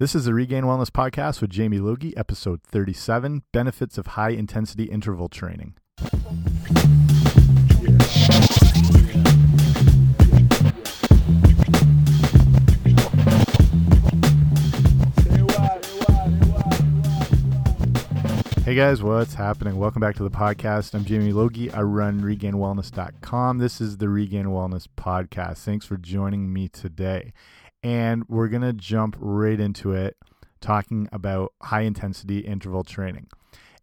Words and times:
This 0.00 0.14
is 0.14 0.26
the 0.26 0.32
Regained 0.32 0.64
Wellness 0.64 0.90
Podcast 0.90 1.40
with 1.40 1.50
Jamie 1.50 1.80
Logie, 1.80 2.16
episode 2.16 2.62
37 2.62 3.42
Benefits 3.52 3.98
of 3.98 4.06
High 4.06 4.28
Intensity 4.28 4.84
Interval 4.84 5.28
Training. 5.28 5.74
Hey 18.64 18.76
guys, 18.76 19.02
what's 19.02 19.34
happening? 19.34 19.78
Welcome 19.78 19.98
back 19.98 20.14
to 20.14 20.22
the 20.22 20.30
podcast. 20.30 20.94
I'm 20.94 21.04
Jamie 21.04 21.32
Logie. 21.32 21.72
I 21.72 21.82
run 21.82 22.20
regainedwellness.com. 22.20 23.58
This 23.58 23.80
is 23.80 23.96
the 23.96 24.08
Regained 24.08 24.46
Wellness 24.46 24.86
Podcast. 24.96 25.64
Thanks 25.64 25.86
for 25.86 25.96
joining 25.96 26.52
me 26.52 26.68
today 26.68 27.32
and 27.82 28.24
we're 28.28 28.48
going 28.48 28.62
to 28.62 28.72
jump 28.72 29.16
right 29.18 29.58
into 29.58 29.92
it 29.92 30.16
talking 30.60 31.08
about 31.12 31.52
high 31.62 31.82
intensity 31.82 32.40
interval 32.40 32.84
training. 32.84 33.28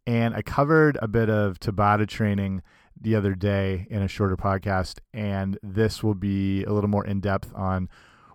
And 0.06 0.36
I 0.36 0.42
covered 0.42 0.98
a 1.02 1.08
bit 1.08 1.30
of 1.30 1.60
Tabata 1.60 2.08
training 2.08 2.62
the 3.00 3.16
other 3.16 3.34
day 3.34 3.88
in 3.90 4.02
a 4.02 4.08
shorter 4.08 4.38
podcast, 4.38 5.00
and 5.14 5.58
this 5.64 6.04
will 6.04 6.14
be 6.14 6.64
a 6.64 6.72
little 6.72 6.90
more 6.90 7.06
in 7.06 7.20
depth 7.20 7.52
on 7.56 7.90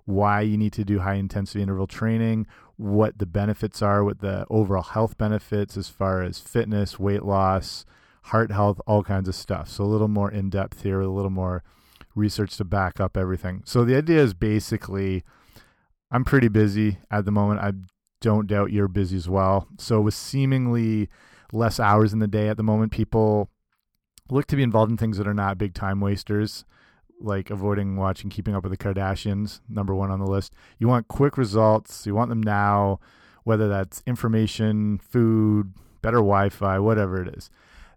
why 0.04 0.40
you 0.40 0.56
need 0.58 0.72
to 0.72 0.84
do 0.84 1.00
high 1.00 1.14
intensity 1.14 1.62
interval 1.62 1.86
training, 1.86 2.46
what 2.76 3.18
the 3.18 3.26
benefits 3.26 3.82
are, 3.82 4.02
what 4.02 4.20
the 4.20 4.46
overall 4.50 4.82
health 4.82 5.16
benefits 5.16 5.76
as 5.76 5.88
far 5.88 6.22
as 6.22 6.40
fitness, 6.40 6.98
weight 6.98 7.22
loss, 7.22 7.84
heart 8.24 8.50
health, 8.50 8.80
all 8.86 9.04
kinds 9.04 9.28
of 9.28 9.34
stuff. 9.34 9.68
So 9.68 9.84
a 9.84 9.86
little 9.86 10.08
more 10.08 10.30
in 10.30 10.50
depth 10.50 10.82
here, 10.82 11.00
a 11.00 11.08
little 11.08 11.30
more 11.30 11.62
research 12.14 12.56
to 12.56 12.64
back 12.64 12.98
up 13.00 13.16
everything. 13.16 13.62
So 13.64 13.84
the 13.84 13.96
idea 13.96 14.20
is 14.20 14.34
basically 14.34 15.22
I'm 16.10 16.24
pretty 16.24 16.48
busy 16.48 16.98
at 17.10 17.24
the 17.24 17.30
moment. 17.30 17.60
I 17.60 17.72
don't 18.20 18.46
doubt 18.46 18.72
you're 18.72 18.88
busy 18.88 19.16
as 19.16 19.28
well. 19.28 19.68
So 19.78 20.00
with 20.00 20.14
seemingly 20.14 21.08
less 21.52 21.80
hours 21.80 22.12
in 22.12 22.18
the 22.18 22.26
day 22.26 22.48
at 22.48 22.56
the 22.56 22.62
moment, 22.62 22.92
people 22.92 23.50
look 24.30 24.46
to 24.46 24.56
be 24.56 24.62
involved 24.62 24.90
in 24.90 24.96
things 24.96 25.18
that 25.18 25.26
are 25.26 25.34
not 25.34 25.58
big 25.58 25.74
time 25.74 26.00
wasters, 26.00 26.64
like 27.20 27.50
avoiding 27.50 27.96
watching 27.96 28.30
Keeping 28.30 28.54
Up 28.54 28.62
with 28.62 28.72
the 28.72 28.78
Kardashians, 28.78 29.60
number 29.68 29.94
one 29.94 30.10
on 30.10 30.20
the 30.20 30.26
list. 30.26 30.52
You 30.78 30.88
want 30.88 31.08
quick 31.08 31.36
results. 31.36 32.06
You 32.06 32.14
want 32.14 32.30
them 32.30 32.42
now, 32.42 33.00
whether 33.44 33.68
that's 33.68 34.02
information, 34.06 34.98
food, 34.98 35.74
better 36.02 36.18
Wi-Fi, 36.18 36.78
whatever 36.78 37.22
it 37.22 37.34
is. 37.36 37.50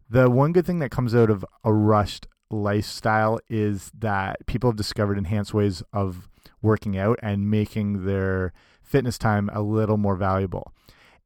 The 0.10 0.30
one 0.30 0.52
good 0.52 0.66
thing 0.66 0.80
that 0.80 0.92
comes 0.92 1.16
out 1.16 1.30
of 1.30 1.46
a 1.64 1.74
rushed 1.74 2.28
lifestyle 2.52 3.40
is 3.50 3.92
that 3.98 4.46
people 4.46 4.70
have 4.70 4.78
discovered 4.78 5.18
enhanced 5.18 5.54
ways 5.54 5.82
of 5.92 6.30
working 6.64 6.98
out 6.98 7.20
and 7.22 7.52
making 7.52 8.06
their 8.06 8.54
fitness 8.82 9.20
time 9.20 9.50
a 9.54 9.62
little 9.62 9.98
more 9.98 10.16
valuable. 10.16 10.74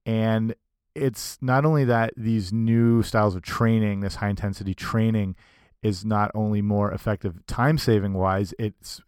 And 0.05 0.55
it's 0.95 1.37
not 1.41 1.63
only 1.63 1.85
that 1.85 2.13
these 2.17 2.51
new 2.51 3.03
styles 3.03 3.35
of 3.35 3.43
training, 3.43 4.01
this 4.01 4.15
high 4.15 4.29
intensity 4.29 4.73
training, 4.73 5.35
is 5.83 6.03
not 6.03 6.31
only 6.33 6.61
more 6.61 6.91
effective 6.91 7.45
time 7.45 7.77
saving 7.77 8.13
wise, 8.13 8.53
it's 8.57 9.01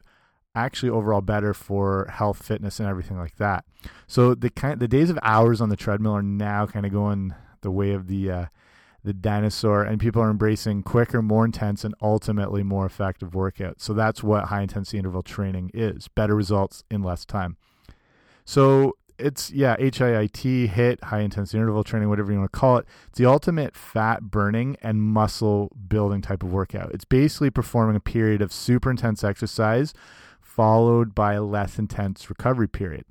actually 0.55 0.89
overall 0.89 1.21
better 1.21 1.53
for 1.53 2.07
health, 2.11 2.43
fitness, 2.43 2.79
and 2.79 2.87
everything 2.87 3.17
like 3.17 3.37
that. 3.37 3.65
So 4.07 4.35
the 4.35 4.49
kind 4.49 4.79
the 4.79 4.87
days 4.87 5.09
of 5.09 5.19
hours 5.23 5.61
on 5.61 5.69
the 5.69 5.75
treadmill 5.75 6.13
are 6.15 6.21
now 6.21 6.67
kind 6.67 6.85
of 6.85 6.91
going 6.91 7.33
the 7.61 7.71
way 7.71 7.91
of 7.91 8.07
the 8.07 8.31
uh, 8.31 8.45
the 9.09 9.13
dinosaur, 9.13 9.83
and 9.83 9.99
people 9.99 10.21
are 10.21 10.29
embracing 10.29 10.83
quicker, 10.83 11.19
more 11.19 11.43
intense, 11.43 11.83
and 11.83 11.95
ultimately 11.99 12.61
more 12.61 12.85
effective 12.85 13.31
workouts. 13.31 13.81
So 13.81 13.93
that's 13.93 14.21
what 14.21 14.45
high 14.45 14.61
intensity 14.61 14.99
interval 14.99 15.23
training 15.23 15.71
is 15.73 16.07
better 16.09 16.35
results 16.35 16.83
in 16.91 17.01
less 17.01 17.25
time. 17.25 17.57
So 18.45 18.97
it's, 19.17 19.49
yeah, 19.49 19.75
HIIT, 19.77 20.69
HIT, 20.69 21.03
high 21.05 21.21
intensity 21.21 21.57
interval 21.57 21.83
training, 21.83 22.07
whatever 22.07 22.31
you 22.31 22.37
want 22.37 22.51
to 22.53 22.59
call 22.59 22.77
it. 22.77 22.85
It's 23.07 23.17
the 23.17 23.25
ultimate 23.25 23.75
fat 23.75 24.21
burning 24.29 24.77
and 24.83 25.01
muscle 25.01 25.71
building 25.87 26.21
type 26.21 26.43
of 26.43 26.53
workout. 26.53 26.91
It's 26.93 27.03
basically 27.03 27.49
performing 27.49 27.95
a 27.95 27.99
period 27.99 28.43
of 28.43 28.53
super 28.53 28.91
intense 28.91 29.23
exercise 29.23 29.91
followed 30.39 31.15
by 31.15 31.33
a 31.33 31.41
less 31.41 31.79
intense 31.79 32.29
recovery 32.29 32.67
period. 32.67 33.05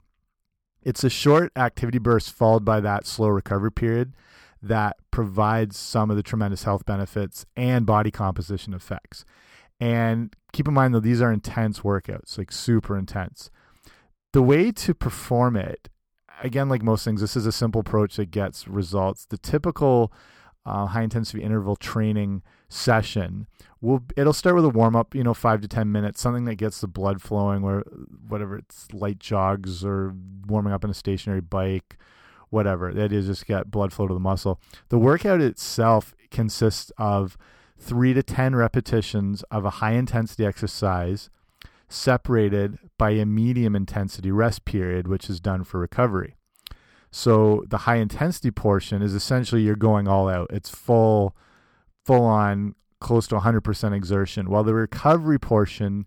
It's 0.81 1.03
a 1.03 1.11
short 1.11 1.51
activity 1.57 1.99
burst 1.99 2.33
followed 2.33 2.65
by 2.65 2.79
that 2.81 3.05
slow 3.05 3.29
recovery 3.31 3.73
period 3.73 4.13
that 4.63 4.97
provides 5.11 5.77
some 5.77 6.11
of 6.11 6.17
the 6.17 6.23
tremendous 6.23 6.65
health 6.65 6.85
benefits 6.85 7.47
and 7.57 7.87
body 7.87 8.11
composition 8.11 8.75
effects. 8.75 9.25
And 9.81 10.35
keep 10.53 10.67
in 10.67 10.75
mind, 10.75 10.95
though, 10.95 11.01
these 11.01 11.23
are 11.23 11.33
intense 11.33 11.81
workouts, 11.81 12.37
like 12.37 12.51
super 12.51 12.97
intense. 12.97 13.51
The 14.33 14.43
way 14.43 14.73
to 14.73 14.95
perform 14.95 15.57
it, 15.57 15.89
again, 16.43 16.69
like 16.69 16.83
most 16.83 17.05
things, 17.05 17.21
this 17.21 17.37
is 17.37 17.47
a 17.47 17.53
simple 17.53 17.81
approach 17.81 18.17
that 18.17 18.31
gets 18.31 18.67
results. 18.67 19.25
The 19.25 19.39
typical 19.39 20.13
uh, 20.67 20.87
high 20.87 21.03
intensity 21.03 21.43
interval 21.43 21.77
training 21.77 22.43
session 22.69 23.47
will 23.81 24.03
it'll 24.17 24.33
start 24.33 24.57
with 24.57 24.65
a 24.65 24.69
warm 24.71 24.95
up, 24.97 25.15
you 25.15 25.23
know, 25.25 25.33
five 25.33 25.61
to 25.63 25.69
ten 25.69 25.91
minutes, 25.91 26.21
something 26.21 26.45
that 26.45 26.57
gets 26.57 26.81
the 26.81 26.89
blood 26.89 27.23
flowing, 27.23 27.63
or 27.63 27.85
whatever 28.29 28.59
it's 28.59 28.93
light 28.93 29.19
jogs 29.19 29.85
or 29.85 30.15
warming 30.47 30.73
up 30.73 30.85
in 30.85 30.91
a 30.91 30.95
stationary 30.95 31.41
bike 31.41 31.97
whatever. 32.51 32.93
That 32.93 33.13
is 33.13 33.27
just 33.27 33.47
get 33.47 33.71
blood 33.71 33.93
flow 33.93 34.09
to 34.09 34.15
the 34.15 34.21
muscle. 34.21 34.61
The 34.89 34.99
workout 34.99 35.41
itself 35.41 36.15
consists 36.31 36.93
of 36.99 37.37
three 37.79 38.13
to 38.15 38.23
10 38.23 38.57
repetitions 38.57 39.43
of 39.51 39.65
a 39.65 39.71
high 39.71 39.93
intensity 39.93 40.45
exercise 40.45 41.31
separated 41.89 42.79
by 42.99 43.11
a 43.11 43.25
medium 43.25 43.75
intensity 43.75 44.31
rest 44.31 44.65
period, 44.65 45.09
which 45.09 45.31
is 45.31 45.41
done 45.41 45.65
for 45.65 45.81
recovery. 45.81 46.37
So 47.11 47.65
the 47.69 47.79
high 47.79 47.97
intensity 47.97 48.51
portion 48.51 49.01
is 49.01 49.15
essentially 49.15 49.63
you're 49.63 49.77
going 49.77 50.07
all 50.07 50.29
out. 50.29 50.49
It's 50.51 50.69
full, 50.69 51.35
full 52.05 52.25
on, 52.25 52.75
close 53.01 53.27
to 53.29 53.37
100% 53.37 53.95
exertion, 53.95 54.51
while 54.51 54.65
the 54.65 54.75
recovery 54.75 55.39
portion 55.39 56.07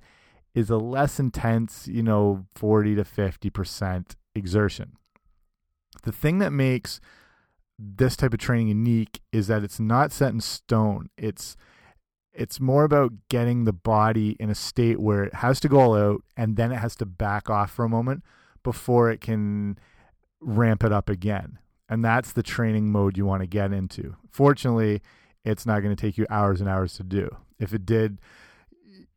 is 0.54 0.70
a 0.70 0.78
less 0.78 1.20
intense, 1.20 1.88
you 1.88 2.04
know, 2.04 2.46
40 2.56 2.96
to 2.96 3.04
50% 3.04 4.16
exertion. 4.36 4.98
The 6.04 6.12
thing 6.12 6.40
that 6.40 6.52
makes 6.52 7.00
this 7.78 8.16
type 8.16 8.34
of 8.34 8.40
training 8.40 8.68
unique 8.68 9.22
is 9.32 9.48
that 9.48 9.64
it's 9.64 9.80
not 9.80 10.12
set 10.12 10.34
in 10.34 10.42
stone. 10.42 11.10
It's 11.18 11.56
it's 12.34 12.60
more 12.60 12.84
about 12.86 13.12
getting 13.30 13.66
the 13.66 13.74
body 13.74 14.38
in 14.40 14.50
a 14.50 14.56
state 14.56 15.00
where 15.00 15.24
it 15.24 15.34
has 15.36 15.60
to 15.60 15.68
go 15.68 15.80
all 15.80 15.96
out 15.96 16.24
and 16.38 16.56
then 16.56 16.72
it 16.72 16.78
has 16.78 16.96
to 16.96 17.06
back 17.06 17.50
off 17.50 17.72
for 17.72 17.84
a 17.84 17.90
moment 17.90 18.24
before 18.64 19.12
it 19.12 19.20
can 19.20 19.78
ramp 20.40 20.84
it 20.84 20.94
up 20.94 21.10
again. 21.10 21.60
And 21.90 22.06
that's 22.06 22.32
the 22.32 22.44
training 22.44 22.90
mode 22.90 23.18
you 23.18 23.26
want 23.26 23.42
to 23.42 23.48
get 23.48 23.74
into. 23.74 24.16
Fortunately, 24.32 25.02
it's 25.44 25.66
not 25.66 25.82
going 25.82 25.94
to 25.94 26.02
take 26.02 26.18
you 26.18 26.26
hours 26.30 26.62
and 26.62 26.70
hours 26.70 26.94
to 26.96 27.04
do. 27.04 27.36
If 27.60 27.74
it 27.74 27.86
did, 27.86 28.20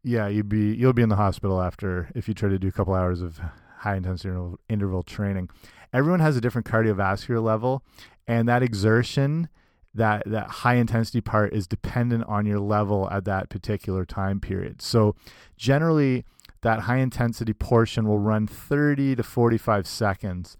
yeah, 0.02 0.26
you'd 0.26 0.48
be 0.48 0.74
you'll 0.74 0.92
be 0.92 1.02
in 1.02 1.08
the 1.08 1.16
hospital 1.16 1.62
after 1.62 2.10
if 2.14 2.26
you 2.26 2.34
try 2.34 2.48
to 2.48 2.58
do 2.58 2.68
a 2.68 2.72
couple 2.72 2.94
hours 2.94 3.22
of 3.22 3.40
high 3.84 3.96
intensity 3.96 4.30
interval, 4.30 4.58
interval 4.68 5.02
training 5.02 5.48
everyone 5.94 6.20
has 6.20 6.36
a 6.36 6.40
different 6.40 6.66
cardiovascular 6.66 7.42
level, 7.42 7.84
and 8.26 8.48
that 8.48 8.62
exertion, 8.62 9.48
that 9.94 10.24
that 10.26 10.48
high 10.48 10.74
intensity 10.74 11.20
part, 11.22 11.54
is 11.54 11.66
dependent 11.66 12.24
on 12.24 12.44
your 12.44 12.58
level 12.58 13.08
at 13.10 13.24
that 13.24 13.48
particular 13.48 14.04
time 14.04 14.40
period. 14.40 14.82
So 14.82 15.14
generally, 15.56 16.24
that 16.62 16.80
high 16.80 16.98
intensity 16.98 17.52
portion 17.52 18.06
will 18.08 18.18
run 18.18 18.46
30 18.46 19.16
to 19.16 19.22
45 19.22 19.86
seconds 19.86 20.56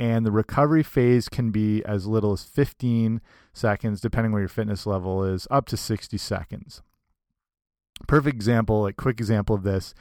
and 0.00 0.26
the 0.26 0.32
recovery 0.32 0.82
phase 0.82 1.28
can 1.28 1.52
be 1.52 1.84
as 1.84 2.08
little 2.08 2.32
as 2.32 2.42
15 2.42 3.20
seconds 3.52 4.00
depending 4.00 4.32
where 4.32 4.42
your 4.42 4.48
fitness 4.48 4.84
level 4.84 5.22
is 5.22 5.46
up 5.52 5.66
to 5.66 5.76
60 5.76 6.18
seconds 6.18 6.82
perfect 8.08 8.34
example 8.34 8.84
a 8.84 8.92
quick 8.92 9.20
example 9.20 9.54
of 9.54 9.62
this 9.62 9.94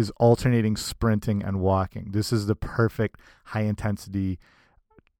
is 0.00 0.10
alternating 0.16 0.76
sprinting 0.76 1.44
and 1.44 1.60
walking. 1.60 2.08
This 2.10 2.32
is 2.32 2.46
the 2.46 2.56
perfect 2.56 3.20
high 3.44 3.62
intensity 3.62 4.40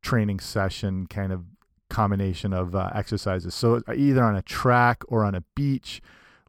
training 0.02 0.40
session 0.40 1.06
kind 1.06 1.32
of 1.32 1.44
combination 1.88 2.52
of 2.52 2.74
uh, 2.74 2.90
exercises. 2.94 3.54
So 3.54 3.82
either 3.94 4.24
on 4.24 4.34
a 4.34 4.42
track 4.42 5.02
or 5.08 5.24
on 5.24 5.34
a 5.34 5.44
beach, 5.54 6.00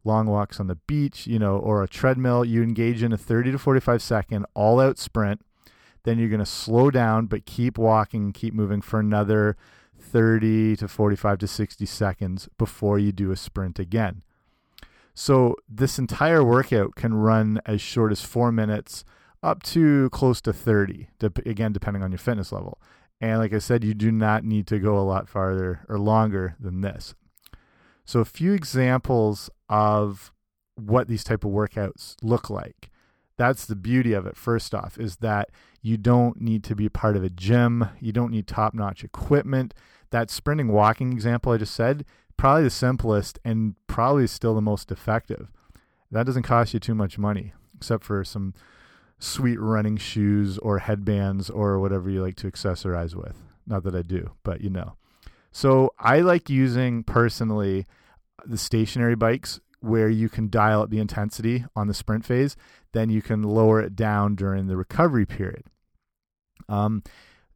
long 0.04 0.28
walks 0.28 0.60
on 0.60 0.68
the 0.68 0.76
beach, 0.76 1.28
you 1.28 1.38
know, 1.38 1.58
or 1.58 1.84
a 1.84 1.88
treadmill, 1.88 2.46
you 2.46 2.64
engage 2.64 3.04
in 3.04 3.12
a 3.12 3.18
30 3.18 3.52
to 3.52 3.60
45 3.60 4.02
second 4.02 4.46
all 4.54 4.80
out 4.80 4.98
sprint. 4.98 5.42
Then 6.04 6.18
you're 6.18 6.30
going 6.30 6.40
to 6.40 6.46
slow 6.46 6.90
down, 6.90 7.28
but 7.28 7.46
keep 7.46 7.78
walking, 7.78 8.32
keep 8.34 8.56
moving 8.56 8.82
for 8.82 9.00
another 9.00 9.56
30 10.00 10.78
to 10.78 10.88
45 10.88 11.38
to 11.40 11.48
60 11.48 11.86
seconds 11.86 12.50
before 12.58 12.98
you 12.98 13.12
do 13.12 13.32
a 13.32 13.36
sprint 13.36 13.78
again. 13.78 14.24
So 15.14 15.56
this 15.68 16.00
entire 16.00 16.44
workout 16.44 16.96
can 16.96 17.14
run 17.14 17.60
as 17.66 17.82
short 17.82 18.12
as 18.12 18.22
four 18.22 18.52
minutes 18.52 19.04
up 19.44 19.64
to 19.64 20.10
close 20.12 20.40
to 20.42 20.54
30, 20.54 21.10
again, 21.46 21.74
depending 21.74 22.04
on 22.04 22.12
your 22.12 22.20
fitness 22.20 22.52
level. 22.52 22.80
And 23.20 23.40
like 23.40 23.54
I 23.54 23.60
said, 23.60 23.84
you 23.84 23.94
do 23.94 24.12
not 24.12 24.44
need 24.44 24.68
to 24.68 24.80
go 24.80 24.98
a 24.98 25.02
lot 25.02 25.30
farther 25.30 25.82
or 25.90 26.00
longer 26.00 26.56
than 26.60 26.82
this. 26.82 27.14
So 28.06 28.20
a 28.20 28.26
few 28.26 28.54
examples 28.54 29.50
of 29.70 30.32
what 30.76 31.08
these 31.08 31.24
type 31.24 31.44
of 31.44 31.52
workouts 31.52 32.16
look 32.24 32.50
like 32.50 32.92
that's 33.42 33.66
the 33.66 33.76
beauty 33.76 34.14
of 34.14 34.28
it 34.28 34.38
first 34.38 34.76
off 34.76 35.00
is 35.00 35.18
that 35.18 35.50
you 35.82 35.98
don't 35.98 36.40
need 36.40 36.64
to 36.64 36.76
be 36.76 36.88
part 36.88 37.16
of 37.16 37.24
a 37.24 37.30
gym 37.30 37.90
you 38.00 38.12
don't 38.12 38.30
need 38.32 38.46
top-notch 38.46 39.04
equipment 39.04 39.74
that 40.12 40.30
sprinting 40.30 40.68
walking 40.68 41.12
example 41.12 41.52
i 41.52 41.58
just 41.58 41.74
said 41.74 42.06
probably 42.42 42.64
the 42.64 42.72
simplest 42.72 43.38
and 43.46 43.76
probably 43.86 44.26
still 44.26 44.56
the 44.56 44.62
most 44.62 44.92
effective. 44.92 45.52
That 46.10 46.26
doesn't 46.26 46.42
cost 46.42 46.74
you 46.74 46.80
too 46.80 46.96
much 46.96 47.20
money 47.20 47.54
except 47.78 48.04
for 48.04 48.24
some 48.24 48.56
sweet 49.20 49.60
running 49.60 49.96
shoes 49.96 50.58
or 50.58 50.80
headbands 50.80 51.52
or 51.52 51.80
whatever 51.80 52.10
you 52.10 52.20
like 52.20 52.36
to 52.38 52.50
accessorize 52.50 53.14
with. 53.14 53.38
Not 53.68 53.84
that 53.84 53.94
i 53.94 54.02
do 54.02 54.32
but 54.44 54.62
you 54.62 54.72
know. 54.72 54.94
So 55.52 55.94
i 56.00 56.22
like 56.22 56.50
using 56.50 57.04
personally 57.04 57.86
the 58.44 58.58
stationary 58.58 59.16
bikes 59.16 59.60
where 59.82 60.10
you 60.10 60.28
can 60.28 60.50
dial 60.50 60.82
up 60.82 60.90
the 60.90 61.00
intensity 61.00 61.66
on 61.76 61.88
the 61.88 61.94
sprint 61.94 62.26
phase, 62.26 62.58
then 62.92 63.12
you 63.12 63.22
can 63.22 63.44
lower 63.44 63.80
it 63.80 63.96
down 63.96 64.34
during 64.34 64.66
the 64.66 64.78
recovery 64.78 65.28
period. 65.28 65.66
Um, 66.68 67.04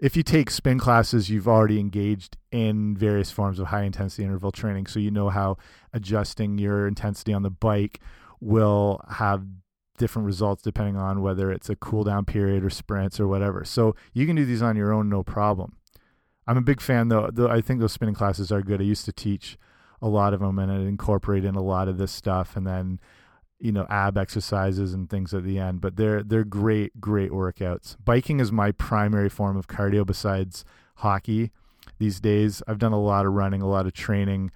if 0.06 0.16
you 0.16 0.22
take 0.22 0.52
spin 0.52 0.78
classes, 0.78 1.32
you've 1.32 1.48
already 1.48 1.80
engaged 1.80 2.38
in 2.52 2.96
various 2.96 3.32
forms 3.32 3.58
of 3.58 3.66
high 3.68 3.82
intensity 3.82 4.24
interval 4.24 4.52
training, 4.52 4.86
so 4.86 5.00
you 5.00 5.10
know 5.10 5.30
how 5.30 5.58
adjusting 5.94 6.60
your 6.60 6.88
intensity 6.88 7.34
on 7.34 7.42
the 7.42 7.50
bike 7.50 8.00
will 8.40 9.04
have 9.10 9.44
different 9.98 10.28
results 10.28 10.62
depending 10.62 10.96
on 10.96 11.24
whether 11.24 11.52
it's 11.52 11.72
a 11.72 11.76
cool 11.76 12.04
down 12.04 12.24
period 12.24 12.64
or 12.64 12.70
sprints 12.70 13.20
or 13.20 13.28
whatever. 13.28 13.66
So 13.66 13.96
you 14.14 14.28
can 14.28 14.36
do 14.36 14.46
these 14.46 14.62
on 14.62 14.76
your 14.76 14.94
own, 14.94 15.10
no 15.10 15.24
problem. 15.24 15.76
I'm 16.46 16.58
a 16.58 16.62
big 16.62 16.82
fan 16.82 17.08
though. 17.08 17.32
though 17.34 17.50
I 17.50 17.62
think 17.62 17.80
those 17.80 17.94
spinning 17.94 18.14
classes 18.14 18.52
are 18.52 18.62
good. 18.62 18.82
I 18.82 18.84
used 18.84 19.06
to 19.06 19.12
teach 19.12 19.58
a 20.04 20.08
lot 20.08 20.36
of 20.36 20.40
them 20.40 20.60
and 20.60 20.72
it 20.72 20.88
incorporate 20.88 21.46
in 21.46 21.56
a 21.56 21.64
lot 21.64 21.88
of 21.88 21.98
this 21.98 22.12
stuff 22.12 22.56
and 22.56 22.68
then 22.68 23.00
you 23.60 23.72
know 23.72 23.86
ab 23.90 24.18
exercises 24.18 24.94
and 24.94 25.10
things 25.10 25.34
at 25.34 25.44
the 25.44 25.58
end 25.58 25.82
but 25.82 25.96
they're 25.96 26.24
they're 26.24 26.44
great 26.44 27.00
great 27.00 27.32
workouts 27.32 27.96
biking 28.04 28.40
is 28.40 28.52
my 28.52 28.72
primary 28.72 29.30
form 29.30 29.56
of 29.56 29.68
cardio 29.68 30.06
besides 30.06 30.66
hockey 30.98 31.52
these 31.98 32.20
days 32.20 32.62
i've 32.68 32.80
done 32.80 32.92
a 32.92 33.00
lot 33.00 33.26
of 33.26 33.34
running 33.34 33.62
a 33.62 33.68
lot 33.68 33.86
of 33.86 33.94
training 33.94 34.52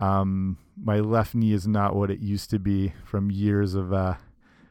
um, 0.00 0.56
my 0.82 0.98
left 0.98 1.34
knee 1.34 1.52
is 1.52 1.66
not 1.66 1.94
what 1.94 2.10
it 2.10 2.20
used 2.20 2.48
to 2.48 2.58
be 2.58 2.94
from 3.04 3.30
years 3.30 3.74
of 3.74 3.92
uh, 3.92 4.14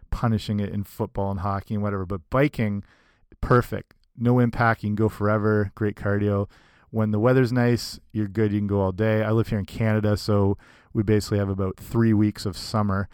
punishing 0.10 0.60
it 0.60 0.74
in 0.74 0.84
football 0.84 1.30
and 1.30 1.42
hockey 1.42 1.76
and 1.76 1.84
whatever 1.84 2.06
but 2.06 2.22
biking 2.32 2.84
perfect 3.40 3.94
no 4.18 4.40
impact 4.40 4.82
you 4.82 4.90
can 4.90 4.96
go 4.96 5.08
forever 5.08 5.72
great 5.76 5.96
cardio 5.96 6.48
when 6.92 7.12
the 7.12 7.20
weather's 7.20 7.52
nice, 7.52 8.00
you're 8.12 8.28
good. 8.28 8.52
You 8.52 8.60
can 8.60 8.68
go 8.68 8.82
all 8.82 8.92
day. 8.92 9.24
I 9.24 9.32
live 9.32 9.50
here 9.50 9.60
in 9.60 9.66
Canada, 9.66 10.18
so 10.18 10.58
we 10.94 11.04
basically 11.04 11.38
have 11.38 11.50
about 11.50 11.78
three 11.78 12.14
weeks 12.14 12.46
of 12.46 12.58
summer. 12.58 13.08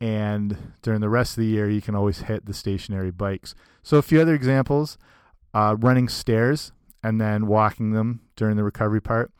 And 0.00 0.74
during 0.82 1.00
the 1.00 1.08
rest 1.08 1.36
of 1.36 1.42
the 1.42 1.48
year, 1.48 1.68
you 1.68 1.80
can 1.80 1.94
always 1.94 2.20
hit 2.20 2.46
the 2.46 2.54
stationary 2.54 3.10
bikes. 3.10 3.54
So, 3.82 3.96
a 3.96 4.02
few 4.02 4.20
other 4.20 4.34
examples 4.34 4.96
uh, 5.54 5.76
running 5.78 6.08
stairs 6.08 6.72
and 7.02 7.20
then 7.20 7.46
walking 7.46 7.92
them 7.92 8.20
during 8.36 8.56
the 8.56 8.64
recovery 8.64 9.00
part. 9.00 9.32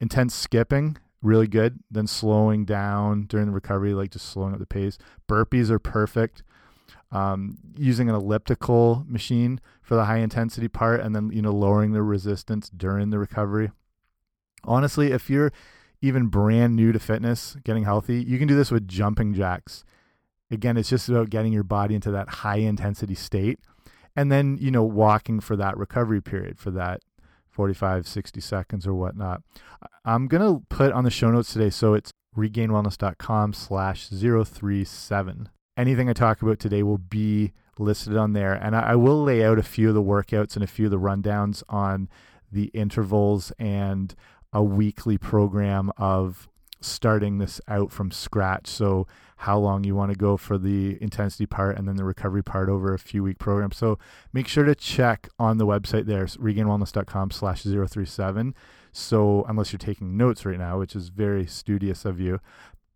Intense 0.00 0.34
skipping, 0.34 0.96
really 1.22 1.46
good. 1.46 1.80
Then 1.90 2.06
slowing 2.06 2.64
down 2.64 3.24
during 3.24 3.46
the 3.46 3.52
recovery, 3.52 3.92
like 3.94 4.10
just 4.10 4.28
slowing 4.28 4.52
up 4.54 4.58
the 4.58 4.66
pace. 4.66 4.96
Burpees 5.28 5.70
are 5.70 5.78
perfect 5.78 6.42
um, 7.12 7.58
using 7.76 8.08
an 8.08 8.14
elliptical 8.14 9.04
machine 9.08 9.60
for 9.82 9.94
the 9.94 10.04
high 10.04 10.18
intensity 10.18 10.68
part 10.68 11.00
and 11.00 11.14
then 11.14 11.30
you 11.32 11.40
know 11.40 11.52
lowering 11.52 11.92
the 11.92 12.02
resistance 12.02 12.68
during 12.68 13.10
the 13.10 13.18
recovery 13.18 13.70
honestly 14.64 15.12
if 15.12 15.30
you're 15.30 15.52
even 16.02 16.26
brand 16.26 16.74
new 16.74 16.92
to 16.92 16.98
fitness 16.98 17.56
getting 17.64 17.84
healthy 17.84 18.22
you 18.22 18.38
can 18.38 18.48
do 18.48 18.56
this 18.56 18.70
with 18.70 18.88
jumping 18.88 19.32
jacks 19.32 19.84
again 20.50 20.76
it's 20.76 20.88
just 20.88 21.08
about 21.08 21.30
getting 21.30 21.52
your 21.52 21.62
body 21.62 21.94
into 21.94 22.10
that 22.10 22.28
high 22.28 22.58
intensity 22.58 23.14
state 23.14 23.58
and 24.14 24.30
then 24.30 24.56
you 24.60 24.70
know 24.70 24.84
walking 24.84 25.40
for 25.40 25.56
that 25.56 25.76
recovery 25.76 26.20
period 26.20 26.58
for 26.58 26.70
that 26.70 27.00
45 27.50 28.06
60 28.06 28.40
seconds 28.40 28.86
or 28.86 28.94
whatnot 28.94 29.42
i'm 30.04 30.28
gonna 30.28 30.60
put 30.68 30.92
on 30.92 31.04
the 31.04 31.10
show 31.10 31.30
notes 31.30 31.52
today 31.52 31.70
so 31.70 31.94
it's 31.94 32.12
regainedwellness.com 32.36 33.52
slash 33.52 34.08
037 34.08 35.48
anything 35.76 36.08
I 36.08 36.12
talk 36.12 36.42
about 36.42 36.58
today 36.58 36.82
will 36.82 36.98
be 36.98 37.52
listed 37.78 38.16
on 38.16 38.32
there. 38.32 38.54
And 38.54 38.74
I, 38.74 38.80
I, 38.80 38.94
will 38.96 39.22
lay 39.22 39.44
out 39.44 39.58
a 39.58 39.62
few 39.62 39.88
of 39.88 39.94
the 39.94 40.02
workouts 40.02 40.54
and 40.54 40.64
a 40.64 40.66
few 40.66 40.86
of 40.86 40.90
the 40.90 40.98
rundowns 40.98 41.62
on 41.68 42.08
the 42.50 42.66
intervals 42.66 43.52
and 43.58 44.14
a 44.52 44.62
weekly 44.62 45.18
program 45.18 45.92
of 45.98 46.48
starting 46.80 47.38
this 47.38 47.60
out 47.68 47.92
from 47.92 48.10
scratch. 48.10 48.66
So, 48.66 49.06
how 49.40 49.58
long 49.58 49.84
you 49.84 49.94
want 49.94 50.12
to 50.12 50.18
go 50.18 50.36
for 50.36 50.56
the 50.56 50.96
intensity 51.02 51.46
part 51.46 51.78
and 51.78 51.86
then 51.86 51.96
the 51.96 52.04
recovery 52.04 52.42
part 52.42 52.68
over 52.68 52.94
a 52.94 52.98
few 52.98 53.22
week 53.22 53.38
program. 53.38 53.70
So, 53.72 53.98
make 54.32 54.48
sure 54.48 54.64
to 54.64 54.74
check 54.74 55.28
on 55.38 55.58
the 55.58 55.66
website 55.66 56.06
there, 56.06 56.24
regainedwellness.com 56.24 57.30
slash 57.30 57.62
037. 57.62 58.54
So, 58.92 59.44
unless 59.46 59.72
you're 59.72 59.78
taking 59.78 60.16
notes 60.16 60.46
right 60.46 60.58
now, 60.58 60.78
which 60.78 60.96
is 60.96 61.10
very 61.10 61.46
studious 61.46 62.04
of 62.04 62.18
you, 62.18 62.40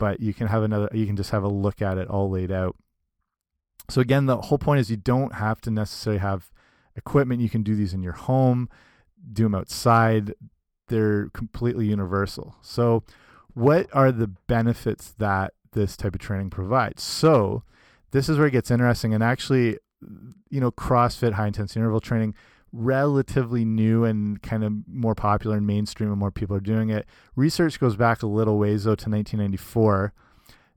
but 0.00 0.18
you 0.18 0.34
can 0.34 0.48
have 0.48 0.64
another 0.64 0.88
you 0.92 1.06
can 1.06 1.14
just 1.14 1.30
have 1.30 1.44
a 1.44 1.48
look 1.48 1.80
at 1.80 1.96
it 1.96 2.08
all 2.08 2.28
laid 2.28 2.50
out 2.50 2.74
so 3.88 4.00
again 4.00 4.26
the 4.26 4.36
whole 4.38 4.58
point 4.58 4.80
is 4.80 4.90
you 4.90 4.96
don't 4.96 5.34
have 5.34 5.60
to 5.60 5.70
necessarily 5.70 6.18
have 6.18 6.50
equipment 6.96 7.40
you 7.40 7.50
can 7.50 7.62
do 7.62 7.76
these 7.76 7.94
in 7.94 8.02
your 8.02 8.14
home 8.14 8.68
do 9.32 9.44
them 9.44 9.54
outside 9.54 10.34
they're 10.88 11.28
completely 11.28 11.86
universal 11.86 12.56
so 12.62 13.04
what 13.54 13.86
are 13.92 14.10
the 14.10 14.26
benefits 14.26 15.12
that 15.18 15.52
this 15.72 15.96
type 15.96 16.14
of 16.14 16.20
training 16.20 16.50
provides 16.50 17.02
so 17.02 17.62
this 18.10 18.28
is 18.28 18.38
where 18.38 18.48
it 18.48 18.52
gets 18.52 18.70
interesting 18.70 19.14
and 19.14 19.22
actually 19.22 19.78
you 20.48 20.60
know 20.60 20.70
crossfit 20.70 21.32
high 21.32 21.46
intensity 21.46 21.80
interval 21.80 22.00
training 22.00 22.34
relatively 22.72 23.64
new 23.64 24.04
and 24.04 24.40
kind 24.42 24.62
of 24.62 24.72
more 24.86 25.14
popular 25.14 25.56
and 25.56 25.66
mainstream 25.66 26.10
and 26.10 26.18
more 26.18 26.30
people 26.30 26.56
are 26.56 26.60
doing 26.60 26.90
it. 26.90 27.06
Research 27.34 27.80
goes 27.80 27.96
back 27.96 28.22
a 28.22 28.26
little 28.26 28.58
ways 28.58 28.84
though 28.84 28.94
to 28.94 29.10
1994, 29.10 30.12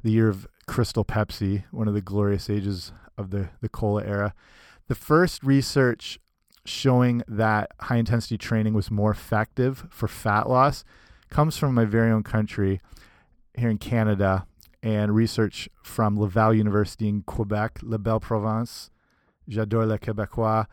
the 0.04 0.12
year 0.12 0.30
of 0.30 0.48
Crystal 0.66 1.06
Pepsi, 1.06 1.64
one 1.72 1.88
of 1.88 1.94
the 1.94 2.02
glorious 2.02 2.50
ages 2.50 2.92
of 3.18 3.30
the 3.30 3.50
the 3.62 3.70
cola 3.70 4.04
era. 4.04 4.34
The 4.88 4.96
first 4.96 5.44
research 5.44 6.20
showing 6.66 7.24
that 7.28 7.72
high 7.82 7.98
intensity 7.98 8.38
training 8.38 8.74
was 8.74 8.90
more 8.90 9.12
effective 9.12 9.86
for 9.90 10.08
fat 10.08 10.50
loss 10.50 10.84
comes 11.30 11.58
from 11.58 11.74
my 11.74 11.84
very 11.84 12.12
own 12.12 12.24
country 12.24 12.80
here 13.58 13.70
in 13.70 13.78
Canada 13.78 14.46
and 14.84 15.16
research 15.16 15.68
from 15.82 16.20
Laval 16.20 16.54
University 16.54 17.10
in 17.10 17.24
Quebec, 17.24 17.80
La 17.82 17.98
Belle 17.98 18.20
Province. 18.20 18.92
J'adore 19.50 19.88
le 19.88 19.98
Québécois 19.98 20.68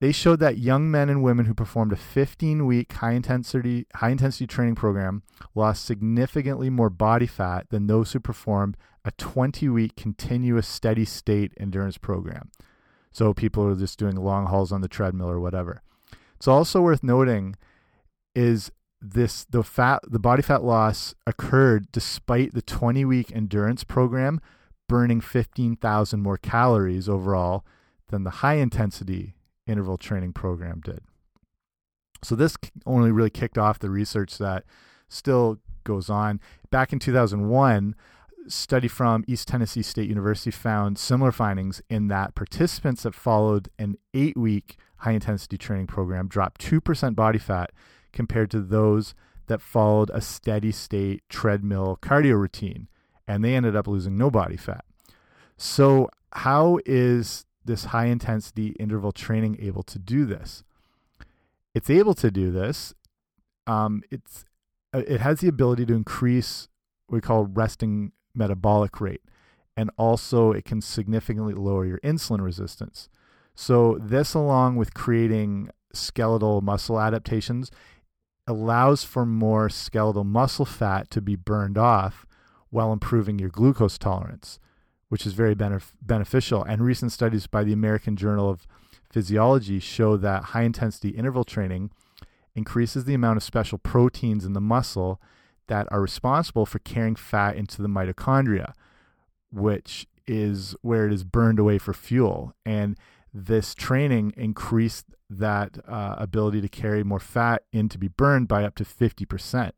they 0.00 0.12
showed 0.12 0.40
that 0.40 0.58
young 0.58 0.90
men 0.90 1.10
and 1.10 1.22
women 1.22 1.44
who 1.44 1.54
performed 1.54 1.92
a 1.92 1.96
15 1.96 2.66
week 2.66 2.92
high 2.94 3.12
intensity 3.12 3.86
high 3.96 4.08
intensity 4.08 4.46
training 4.46 4.74
program 4.74 5.22
lost 5.54 5.84
significantly 5.84 6.70
more 6.70 6.90
body 6.90 7.26
fat 7.26 7.68
than 7.68 7.86
those 7.86 8.12
who 8.12 8.20
performed 8.20 8.76
a 9.04 9.10
20 9.12 9.68
week 9.68 9.96
continuous 9.96 10.66
steady 10.66 11.04
state 11.04 11.52
endurance 11.60 11.98
program. 11.98 12.50
So 13.12 13.34
people 13.34 13.66
are 13.66 13.76
just 13.76 13.98
doing 13.98 14.16
long 14.16 14.46
hauls 14.46 14.72
on 14.72 14.80
the 14.80 14.88
treadmill 14.88 15.30
or 15.30 15.40
whatever. 15.40 15.82
It's 16.36 16.48
also 16.48 16.80
worth 16.80 17.02
noting 17.02 17.56
is 18.34 18.72
this 19.00 19.44
the 19.44 19.62
fat 19.62 20.00
the 20.06 20.18
body 20.18 20.42
fat 20.42 20.62
loss 20.62 21.14
occurred 21.26 21.90
despite 21.90 22.52
the 22.52 22.62
20 22.62 23.04
week 23.04 23.32
endurance 23.34 23.82
program 23.82 24.40
burning 24.88 25.20
15,000 25.20 26.20
more 26.20 26.36
calories 26.36 27.08
overall 27.08 27.64
than 28.08 28.24
the 28.24 28.30
high 28.30 28.54
intensity 28.54 29.36
interval 29.66 29.96
training 29.96 30.32
program 30.32 30.80
did. 30.84 31.00
So 32.22 32.34
this 32.34 32.56
only 32.84 33.12
really 33.12 33.30
kicked 33.30 33.56
off 33.56 33.78
the 33.78 33.88
research 33.88 34.36
that 34.38 34.64
still 35.08 35.58
goes 35.84 36.10
on. 36.10 36.40
Back 36.70 36.92
in 36.92 36.98
2001, 36.98 37.94
study 38.48 38.88
from 38.88 39.24
East 39.26 39.48
Tennessee 39.48 39.82
State 39.82 40.08
University 40.08 40.50
found 40.50 40.98
similar 40.98 41.32
findings 41.32 41.80
in 41.88 42.08
that 42.08 42.34
participants 42.34 43.04
that 43.04 43.14
followed 43.14 43.68
an 43.78 43.96
8-week 44.12 44.76
high-intensity 44.96 45.56
training 45.56 45.86
program 45.86 46.26
dropped 46.26 46.60
2% 46.60 47.14
body 47.14 47.38
fat 47.38 47.70
compared 48.12 48.50
to 48.50 48.60
those 48.60 49.14
that 49.46 49.60
followed 49.60 50.10
a 50.14 50.20
steady 50.20 50.72
state 50.72 51.22
treadmill 51.28 51.98
cardio 52.00 52.38
routine 52.38 52.88
and 53.26 53.44
they 53.44 53.54
ended 53.54 53.76
up 53.76 53.86
losing 53.86 54.18
no 54.18 54.30
body 54.30 54.56
fat. 54.56 54.84
So 55.56 56.10
how 56.32 56.78
is 56.86 57.46
this 57.64 57.86
high 57.86 58.06
intensity 58.06 58.68
interval 58.80 59.12
training 59.12 59.58
able 59.60 59.82
to 59.84 59.98
do 59.98 60.24
this? 60.24 60.64
It's 61.74 61.90
able 61.90 62.14
to 62.14 62.30
do 62.30 62.50
this. 62.50 62.94
Um, 63.66 64.02
it's 64.10 64.44
uh, 64.92 65.02
it 65.06 65.20
has 65.20 65.40
the 65.40 65.48
ability 65.48 65.86
to 65.86 65.94
increase 65.94 66.68
what 67.06 67.16
we 67.16 67.20
call 67.20 67.44
resting 67.44 68.12
metabolic 68.34 69.00
rate, 69.00 69.22
and 69.76 69.90
also 69.96 70.50
it 70.50 70.64
can 70.64 70.80
significantly 70.80 71.54
lower 71.54 71.86
your 71.86 72.00
insulin 72.00 72.40
resistance. 72.40 73.08
So 73.54 73.98
this, 74.00 74.34
along 74.34 74.76
with 74.76 74.94
creating 74.94 75.70
skeletal 75.92 76.62
muscle 76.62 76.98
adaptations, 76.98 77.70
allows 78.50 79.04
for 79.04 79.24
more 79.24 79.68
skeletal 79.68 80.24
muscle 80.24 80.64
fat 80.64 81.10
to 81.10 81.20
be 81.20 81.36
burned 81.36 81.78
off 81.78 82.26
while 82.70 82.92
improving 82.92 83.38
your 83.38 83.48
glucose 83.48 83.98
tolerance 83.98 84.58
which 85.10 85.26
is 85.26 85.34
very 85.34 85.54
benef 85.54 85.92
beneficial. 86.00 86.62
And 86.62 86.80
recent 86.80 87.12
studies 87.12 87.46
by 87.46 87.64
the 87.64 87.74
American 87.74 88.16
Journal 88.16 88.48
of 88.48 88.66
Physiology 89.12 89.80
show 89.80 90.16
that 90.16 90.44
high 90.44 90.62
intensity 90.62 91.10
interval 91.10 91.44
training 91.44 91.90
increases 92.54 93.04
the 93.04 93.14
amount 93.14 93.36
of 93.36 93.42
special 93.42 93.76
proteins 93.76 94.44
in 94.44 94.52
the 94.54 94.60
muscle 94.60 95.20
that 95.66 95.88
are 95.90 96.00
responsible 96.00 96.64
for 96.64 96.78
carrying 96.78 97.16
fat 97.16 97.56
into 97.56 97.82
the 97.82 97.88
mitochondria, 97.88 98.72
which 99.52 100.06
is 100.28 100.76
where 100.82 101.06
it 101.06 101.12
is 101.12 101.24
burned 101.24 101.58
away 101.58 101.76
for 101.76 101.92
fuel. 101.92 102.54
And 102.64 102.96
this 103.32 103.74
training 103.74 104.32
increased 104.36 105.06
that 105.28 105.78
uh, 105.86 106.16
ability 106.18 106.60
to 106.60 106.68
carry 106.68 107.04
more 107.04 107.20
fat 107.20 107.62
in 107.72 107.88
to 107.88 107.98
be 107.98 108.08
burned 108.08 108.48
by 108.48 108.64
up 108.64 108.74
to 108.76 108.84
50%. 108.84 109.72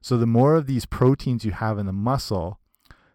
So 0.00 0.16
the 0.16 0.26
more 0.26 0.54
of 0.54 0.66
these 0.66 0.86
proteins 0.86 1.44
you 1.44 1.52
have 1.52 1.78
in 1.78 1.86
the 1.86 1.92
muscle, 1.92 2.60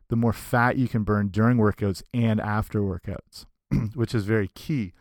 the 0.09 0.15
more 0.15 0.33
fat 0.33 0.77
you 0.77 0.87
can 0.87 1.03
burn 1.03 1.29
during 1.29 1.57
workouts 1.57 2.01
and 2.13 2.41
after 2.41 2.81
workouts, 2.81 3.45
which 3.95 4.13
is 4.13 4.25
very 4.25 4.49
key, 4.49 4.93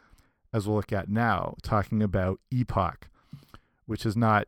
as 0.53 0.67
we'll 0.67 0.77
look 0.77 0.93
at 0.93 1.09
now, 1.09 1.55
talking 1.63 2.03
about 2.03 2.41
EPOC, 2.53 2.95
which 3.87 4.07
is 4.07 4.17
not 4.17 4.47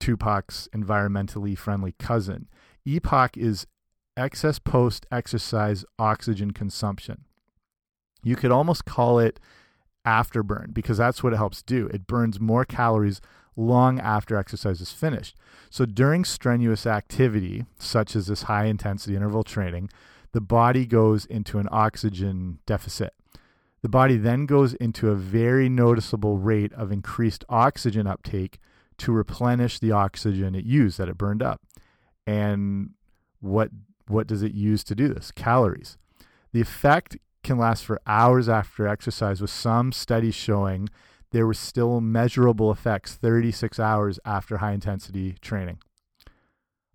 Tupac's 0.00 0.68
environmentally 0.74 1.56
friendly 1.56 1.94
cousin. 1.98 2.48
EPOC 2.86 3.36
is 3.36 3.66
excess 4.16 4.58
post 4.58 5.06
exercise 5.12 5.84
oxygen 5.98 6.50
consumption. 6.50 7.24
You 8.22 8.36
could 8.36 8.50
almost 8.50 8.84
call 8.84 9.18
it 9.18 9.40
afterburn 10.06 10.74
because 10.74 10.98
that's 10.98 11.22
what 11.22 11.32
it 11.32 11.36
helps 11.36 11.62
do. 11.62 11.86
It 11.88 12.06
burns 12.06 12.40
more 12.40 12.64
calories 12.64 13.20
long 13.56 14.00
after 14.00 14.36
exercise 14.36 14.80
is 14.80 14.92
finished. 14.92 15.36
So 15.70 15.84
during 15.84 16.24
strenuous 16.24 16.86
activity, 16.86 17.66
such 17.78 18.16
as 18.16 18.26
this 18.26 18.42
high 18.42 18.64
intensity 18.64 19.16
interval 19.16 19.44
training, 19.44 19.90
the 20.32 20.40
body 20.40 20.86
goes 20.86 21.26
into 21.26 21.58
an 21.58 21.68
oxygen 21.70 22.58
deficit. 22.66 23.14
The 23.82 23.88
body 23.88 24.16
then 24.16 24.46
goes 24.46 24.74
into 24.74 25.10
a 25.10 25.14
very 25.14 25.68
noticeable 25.68 26.38
rate 26.38 26.72
of 26.72 26.92
increased 26.92 27.44
oxygen 27.48 28.06
uptake 28.06 28.58
to 28.98 29.12
replenish 29.12 29.78
the 29.78 29.92
oxygen 29.92 30.54
it 30.54 30.64
used 30.64 30.98
that 30.98 31.08
it 31.08 31.18
burned 31.18 31.42
up. 31.42 31.60
And 32.26 32.90
what 33.40 33.70
what 34.06 34.26
does 34.26 34.42
it 34.42 34.52
use 34.52 34.84
to 34.84 34.94
do 34.94 35.08
this? 35.08 35.32
Calories. 35.32 35.96
The 36.52 36.60
effect 36.60 37.16
can 37.42 37.58
last 37.58 37.84
for 37.84 38.00
hours 38.06 38.48
after 38.48 38.86
exercise, 38.86 39.40
with 39.40 39.50
some 39.50 39.92
studies 39.92 40.34
showing 40.34 40.88
there 41.30 41.46
were 41.46 41.54
still 41.54 42.00
measurable 42.00 42.70
effects 42.70 43.14
36 43.14 43.80
hours 43.80 44.18
after 44.24 44.58
high 44.58 44.72
intensity 44.72 45.36
training. 45.40 45.78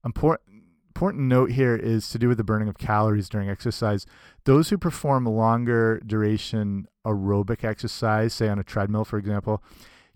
Important, 0.05 0.63
important 0.95 1.23
note 1.23 1.51
here 1.51 1.75
is 1.75 2.09
to 2.09 2.19
do 2.19 2.27
with 2.27 2.37
the 2.37 2.43
burning 2.43 2.69
of 2.69 2.77
calories 2.77 3.29
during 3.29 3.49
exercise. 3.49 4.05
Those 4.45 4.69
who 4.69 4.77
perform 4.77 5.25
longer 5.25 5.99
duration 6.05 6.87
aerobic 7.05 7.63
exercise, 7.63 8.33
say 8.33 8.47
on 8.47 8.59
a 8.59 8.63
treadmill, 8.63 9.05
for 9.05 9.17
example, 9.17 9.61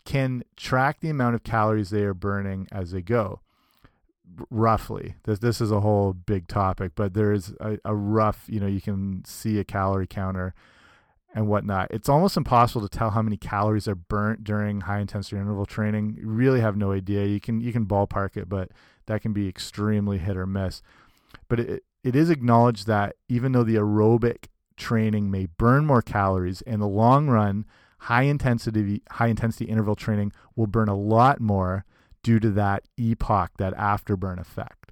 can 0.05 0.43
track 0.55 0.99
the 0.99 1.09
amount 1.09 1.35
of 1.35 1.43
calories 1.43 1.89
they 1.89 2.03
are 2.03 2.13
burning 2.13 2.67
as 2.71 2.91
they 2.91 3.01
go 3.01 3.41
roughly 4.49 5.15
this 5.23 5.39
this 5.39 5.59
is 5.59 5.71
a 5.71 5.81
whole 5.81 6.13
big 6.13 6.47
topic 6.47 6.91
but 6.95 7.13
there 7.13 7.31
is 7.33 7.53
a, 7.59 7.77
a, 7.83 7.93
rough 7.93 8.45
you 8.47 8.59
know 8.59 8.67
you 8.67 8.81
can 8.81 9.23
see 9.25 9.59
a 9.59 9.63
calorie 9.63 10.07
counter 10.07 10.53
and 11.33 11.47
whatnot. 11.47 11.87
It's 11.91 12.09
almost 12.09 12.37
impossible 12.37 12.87
to 12.87 12.97
tell 12.97 13.11
how 13.11 13.21
many 13.21 13.37
calories 13.37 13.87
are 13.87 13.95
burnt 13.95 14.43
during 14.43 14.81
high 14.81 14.99
intensity 14.99 15.37
interval 15.37 15.65
training. 15.65 16.17
You 16.19 16.27
really 16.27 16.61
have 16.61 16.75
no 16.75 16.91
idea. 16.91 17.25
You 17.25 17.39
can 17.39 17.61
you 17.61 17.71
can 17.71 17.85
ballpark 17.85 18.37
it 18.37 18.49
but 18.49 18.69
that 19.05 19.21
can 19.21 19.33
be 19.33 19.47
extremely 19.47 20.17
hit 20.17 20.37
or 20.37 20.45
miss. 20.45 20.81
But 21.47 21.59
it, 21.59 21.83
it 22.03 22.15
is 22.15 22.29
acknowledged 22.29 22.87
that 22.87 23.15
even 23.29 23.51
though 23.51 23.63
the 23.63 23.75
aerobic 23.75 24.45
training 24.77 25.29
may 25.29 25.45
burn 25.45 25.85
more 25.85 26.01
calories 26.01 26.61
in 26.61 26.79
the 26.79 26.87
long 26.87 27.27
run 27.27 27.65
high 27.99 28.23
intensity 28.23 29.03
high 29.11 29.27
intensity 29.27 29.65
interval 29.65 29.95
training 29.95 30.31
will 30.55 30.67
burn 30.67 30.89
a 30.89 30.95
lot 30.95 31.39
more 31.39 31.85
due 32.23 32.39
to 32.39 32.49
that 32.51 32.83
EPOC, 32.99 33.49
that 33.57 33.75
afterburn 33.75 34.39
effect. 34.39 34.91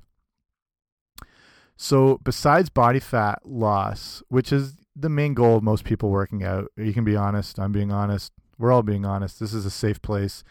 So, 1.78 2.20
besides 2.24 2.70
body 2.70 3.00
fat 3.00 3.40
loss, 3.46 4.22
which 4.28 4.52
is 4.52 4.76
the 4.96 5.10
main 5.10 5.34
goal 5.34 5.58
of 5.58 5.64
most 5.64 5.86
people 5.86 6.10
working 6.10 6.44
out, 6.44 6.68
you 6.76 6.94
can 6.94 7.06
be 7.06 7.16
honest, 7.16 7.58
I'm 7.58 7.72
being 7.72 7.92
honest, 7.92 8.34
we're 8.58 8.72
all 8.72 8.84
being 8.84 9.06
honest. 9.06 9.40
This 9.40 9.54
is 9.54 9.66
a 9.66 9.72
safe 9.72 10.02
place. 10.02 10.44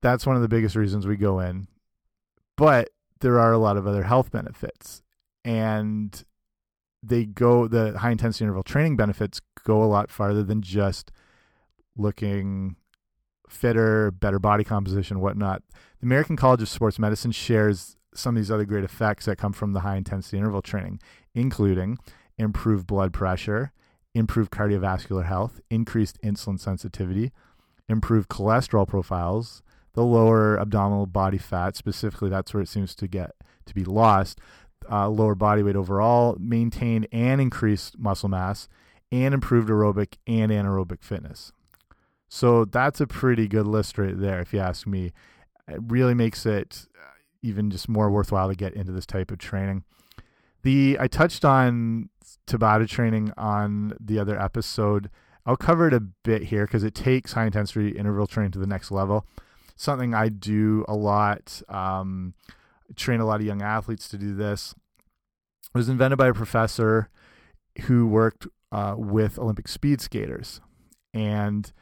That's 0.00 0.26
one 0.26 0.36
of 0.36 0.42
the 0.42 0.48
biggest 0.48 0.74
reasons 0.74 1.06
we 1.06 1.16
go 1.16 1.40
in. 1.40 1.68
But 2.56 2.88
there 3.20 3.38
are 3.38 3.52
a 3.52 3.58
lot 3.58 3.76
of 3.76 3.86
other 3.86 4.04
health 4.04 4.30
benefits. 4.30 5.02
And 5.44 6.24
they 7.02 7.26
go, 7.26 7.68
the 7.68 7.98
high 7.98 8.10
intensity 8.10 8.44
interval 8.44 8.62
training 8.62 8.96
benefits 8.96 9.40
go 9.64 9.82
a 9.82 9.84
lot 9.84 10.10
farther 10.10 10.42
than 10.42 10.62
just 10.62 11.12
looking 11.96 12.76
fitter, 13.48 14.10
better 14.10 14.38
body 14.38 14.64
composition, 14.64 15.20
whatnot. 15.20 15.62
The 16.00 16.06
American 16.06 16.36
College 16.36 16.62
of 16.62 16.68
Sports 16.68 16.98
Medicine 16.98 17.32
shares 17.32 17.96
some 18.14 18.36
of 18.36 18.42
these 18.42 18.50
other 18.50 18.64
great 18.64 18.84
effects 18.84 19.26
that 19.26 19.38
come 19.38 19.52
from 19.52 19.72
the 19.72 19.80
high 19.80 19.96
intensity 19.96 20.38
interval 20.38 20.62
training, 20.62 21.00
including 21.34 21.98
improved 22.38 22.86
blood 22.86 23.12
pressure, 23.12 23.72
improved 24.14 24.50
cardiovascular 24.50 25.26
health, 25.26 25.60
increased 25.70 26.20
insulin 26.22 26.58
sensitivity, 26.58 27.32
improved 27.88 28.28
cholesterol 28.28 28.86
profiles, 28.86 29.62
the 29.92 30.04
lower 30.04 30.58
abdominal 30.58 31.06
body 31.06 31.38
fat, 31.38 31.76
specifically, 31.76 32.28
that's 32.28 32.52
where 32.52 32.62
it 32.62 32.68
seems 32.68 32.94
to 32.94 33.06
get 33.06 33.32
to 33.64 33.74
be 33.74 33.84
lost, 33.84 34.38
uh, 34.90 35.08
lower 35.08 35.34
body 35.34 35.62
weight 35.62 35.76
overall, 35.76 36.36
maintained 36.38 37.08
and 37.12 37.40
increased 37.40 37.98
muscle 37.98 38.28
mass, 38.28 38.68
and 39.10 39.34
improved 39.34 39.68
aerobic 39.68 40.14
and 40.26 40.52
anaerobic 40.52 41.02
fitness. 41.02 41.52
So 42.28 42.64
that's 42.64 43.00
a 43.00 43.06
pretty 43.06 43.48
good 43.48 43.66
list 43.66 43.98
right 43.98 44.18
there, 44.18 44.40
if 44.40 44.52
you 44.52 44.60
ask 44.60 44.86
me. 44.86 45.12
It 45.68 45.80
really 45.86 46.14
makes 46.14 46.46
it 46.46 46.86
uh, 46.96 47.06
even 47.42 47.70
just 47.70 47.88
more 47.88 48.10
worthwhile 48.10 48.48
to 48.48 48.54
get 48.54 48.74
into 48.74 48.92
this 48.92 49.06
type 49.06 49.30
of 49.30 49.38
training. 49.38 49.84
The 50.62 50.96
I 50.98 51.06
touched 51.06 51.44
on 51.44 52.08
Tabata 52.46 52.88
training 52.88 53.32
on 53.36 53.96
the 54.00 54.18
other 54.18 54.40
episode. 54.40 55.10
I'll 55.44 55.56
cover 55.56 55.86
it 55.86 55.94
a 55.94 56.00
bit 56.00 56.44
here 56.44 56.66
because 56.66 56.82
it 56.82 56.94
takes 56.94 57.34
high 57.34 57.46
intensity 57.46 57.90
interval 57.90 58.26
training 58.26 58.52
to 58.52 58.58
the 58.58 58.66
next 58.66 58.90
level. 58.90 59.26
Something 59.76 60.14
I 60.14 60.28
do 60.28 60.84
a 60.88 60.94
lot. 60.94 61.62
Um, 61.68 62.34
train 62.94 63.20
a 63.20 63.26
lot 63.26 63.40
of 63.40 63.46
young 63.46 63.62
athletes 63.62 64.08
to 64.08 64.18
do 64.18 64.34
this. 64.34 64.74
It 65.74 65.78
was 65.78 65.88
invented 65.88 66.18
by 66.18 66.28
a 66.28 66.34
professor 66.34 67.10
who 67.82 68.06
worked 68.06 68.46
uh, 68.72 68.94
with 68.96 69.38
Olympic 69.38 69.68
speed 69.68 70.00
skaters, 70.00 70.60
and 71.12 71.72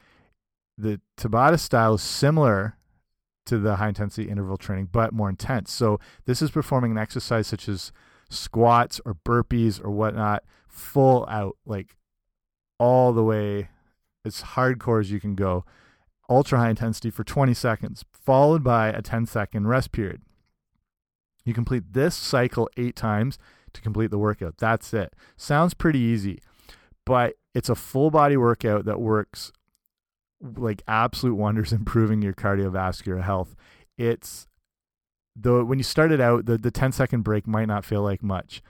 the 0.77 1.01
Tabata 1.17 1.59
style 1.59 1.95
is 1.95 2.03
similar 2.03 2.77
to 3.47 3.59
the 3.59 3.77
high 3.77 3.89
intensity 3.89 4.29
interval 4.29 4.57
training, 4.57 4.89
but 4.91 5.13
more 5.13 5.29
intense. 5.29 5.73
So 5.73 6.01
this 6.25 6.41
is 6.41 6.51
performing 6.51 6.93
an 6.93 6.99
exercise 6.99 7.47
such 7.47 7.69
as 7.69 7.93
squats 8.31 9.01
or 9.05 9.15
burpees 9.15 9.85
or 9.85 9.91
whatnot, 9.91 10.45
full 10.67 11.27
out, 11.29 11.57
like 11.67 11.97
all 12.79 13.13
the 13.13 13.23
way 13.23 13.69
as 14.25 14.43
hardcore 14.43 15.01
as 15.01 15.11
you 15.11 15.21
can 15.21 15.35
go, 15.35 15.65
ultra 16.29 16.59
high 16.59 16.71
intensity 16.71 17.11
for 17.11 17.25
20 17.25 17.53
seconds, 17.55 18.05
followed 18.11 18.65
by 18.65 18.89
a 18.89 19.03
10 19.03 19.27
second 19.27 19.69
rest 19.69 19.93
period. 19.93 20.23
You 21.45 21.53
complete 21.53 21.93
this 21.93 22.15
cycle 22.15 22.71
eight 22.77 22.97
times 22.97 23.39
to 23.75 23.83
complete 23.83 24.11
the 24.11 24.19
workout. 24.19 24.57
That's 24.57 24.95
it. 24.95 25.13
Sounds 25.37 25.75
pretty 25.75 25.99
easy, 25.99 26.41
but 27.05 27.35
it's 27.55 27.69
a 27.69 27.75
full 27.75 28.11
body 28.11 28.37
workout 28.37 28.87
that 28.87 29.01
works 29.01 29.53
like 30.41 30.83
absolute 30.87 31.35
wonders 31.35 31.73
improving 31.73 32.23
your 32.23 32.35
cardiovascular 32.35 33.23
health. 33.23 33.55
It's 33.97 34.47
though 35.37 35.65
when 35.65 35.79
you 35.79 35.85
started 35.85 36.21
out, 36.21 36.47
the 36.47 36.59
the 36.59 36.71
10 36.71 36.93
second 36.93 37.23
break 37.23 37.47
might 37.47 37.67
not 37.67 37.85
feel 37.85 38.03
like 38.03 38.23
much, 38.23 38.63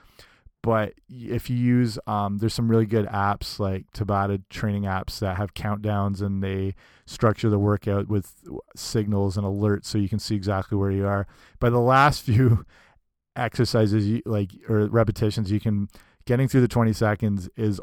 but 0.61 0.93
if 1.09 1.49
you 1.49 1.55
use 1.55 1.99
um, 2.07 2.37
there's 2.39 2.53
some 2.53 2.69
really 2.69 2.85
good 2.85 3.07
apps 3.07 3.59
like 3.59 3.85
Tabata 3.93 4.41
training 4.49 4.83
apps 4.83 5.19
that 5.19 5.37
have 5.37 5.53
countdowns 5.53 6.21
and 6.21 6.43
they 6.43 6.75
structure 7.05 7.49
the 7.49 7.59
workout 7.59 8.07
with 8.07 8.33
signals 8.75 9.37
and 9.37 9.45
alerts 9.45 9.85
so 9.85 9.97
you 9.97 10.09
can 10.09 10.19
see 10.19 10.35
exactly 10.35 10.77
where 10.77 10.91
you 10.91 11.05
are. 11.05 11.27
By 11.59 11.69
the 11.69 11.79
last 11.79 12.21
few 12.25 12.65
exercises, 13.35 14.07
you, 14.07 14.21
like 14.25 14.51
or 14.69 14.87
repetitions, 14.87 15.51
you 15.51 15.59
can 15.59 15.87
getting 16.25 16.47
through 16.47 16.61
the 16.61 16.67
20 16.67 16.93
seconds 16.93 17.49
is 17.55 17.79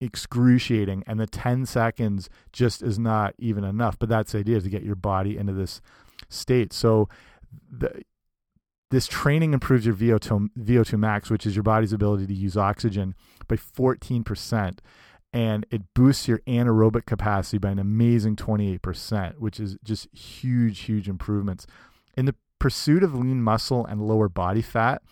excruciating 0.00 1.02
and 1.06 1.18
the 1.18 1.26
10 1.26 1.66
seconds 1.66 2.28
just 2.52 2.82
is 2.82 2.98
not 2.98 3.34
even 3.38 3.64
enough. 3.64 3.98
But 3.98 4.08
that's 4.08 4.32
the 4.32 4.38
idea 4.38 4.60
to 4.60 4.68
get 4.68 4.82
your 4.82 4.94
body 4.94 5.36
into 5.36 5.52
this 5.52 5.80
state. 6.28 6.72
So 6.72 7.08
the, 7.70 8.02
this 8.90 9.06
training 9.06 9.52
improves 9.52 9.86
your 9.86 9.94
VO2, 9.94 10.50
VO2 10.58 10.98
max 10.98 11.30
which 11.30 11.46
is 11.46 11.56
your 11.56 11.62
body's 11.62 11.92
ability 11.92 12.26
to 12.26 12.34
use 12.34 12.56
oxygen 12.56 13.14
by 13.48 13.56
14% 13.56 14.78
and 15.32 15.66
it 15.70 15.82
boosts 15.94 16.28
your 16.28 16.38
anaerobic 16.46 17.04
capacity 17.04 17.58
by 17.58 17.70
an 17.70 17.78
amazing 17.78 18.36
28% 18.36 19.38
which 19.38 19.58
is 19.58 19.76
just 19.82 20.08
huge 20.16 20.80
huge 20.80 21.08
improvements. 21.08 21.66
In 22.16 22.26
the 22.26 22.34
pursuit 22.58 23.02
of 23.02 23.14
lean 23.14 23.42
muscle 23.42 23.84
and 23.84 24.00
lower 24.00 24.28
body 24.28 24.62
fat 24.62 25.02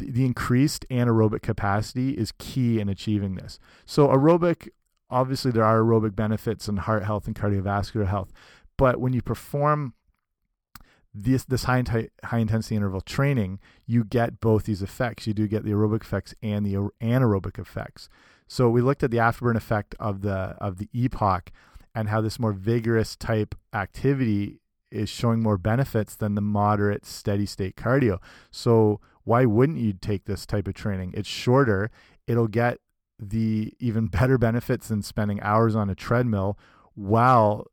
the 0.00 0.24
increased 0.24 0.86
anaerobic 0.90 1.42
capacity 1.42 2.10
is 2.10 2.32
key 2.38 2.80
in 2.80 2.88
achieving 2.88 3.34
this. 3.34 3.58
So 3.84 4.08
aerobic, 4.08 4.68
obviously 5.08 5.50
there 5.50 5.64
are 5.64 5.80
aerobic 5.80 6.16
benefits 6.16 6.68
in 6.68 6.78
heart 6.78 7.04
health 7.04 7.26
and 7.26 7.36
cardiovascular 7.36 8.06
health, 8.06 8.32
but 8.76 9.00
when 9.00 9.12
you 9.12 9.22
perform 9.22 9.94
this 11.12 11.44
this 11.44 11.64
high 11.64 11.82
high 12.24 12.38
intensity 12.38 12.76
interval 12.76 13.00
training, 13.00 13.58
you 13.86 14.04
get 14.04 14.40
both 14.40 14.64
these 14.64 14.82
effects. 14.82 15.26
You 15.26 15.34
do 15.34 15.48
get 15.48 15.64
the 15.64 15.72
aerobic 15.72 16.02
effects 16.02 16.34
and 16.42 16.64
the 16.64 16.74
anaerobic 17.00 17.58
effects. 17.58 18.08
So 18.46 18.68
we 18.68 18.80
looked 18.80 19.02
at 19.02 19.10
the 19.10 19.18
afterburn 19.18 19.56
effect 19.56 19.94
of 19.98 20.22
the 20.22 20.56
of 20.60 20.78
the 20.78 20.88
EPOC 20.94 21.48
and 21.94 22.08
how 22.08 22.20
this 22.20 22.38
more 22.38 22.52
vigorous 22.52 23.16
type 23.16 23.54
activity 23.72 24.60
is 24.90 25.08
showing 25.08 25.42
more 25.42 25.56
benefits 25.56 26.16
than 26.16 26.34
the 26.34 26.40
moderate 26.40 27.06
steady 27.06 27.46
state 27.46 27.76
cardio. 27.76 28.18
So 28.50 29.00
why 29.24 29.44
wouldn't 29.44 29.78
you 29.78 29.92
take 29.92 30.24
this 30.24 30.46
type 30.46 30.68
of 30.68 30.74
training? 30.74 31.12
It's 31.16 31.28
shorter. 31.28 31.90
It'll 32.26 32.48
get 32.48 32.78
the 33.18 33.74
even 33.78 34.06
better 34.08 34.38
benefits 34.38 34.88
than 34.88 35.02
spending 35.02 35.40
hours 35.42 35.74
on 35.76 35.90
a 35.90 35.94
treadmill 35.94 36.58
while 36.94 37.66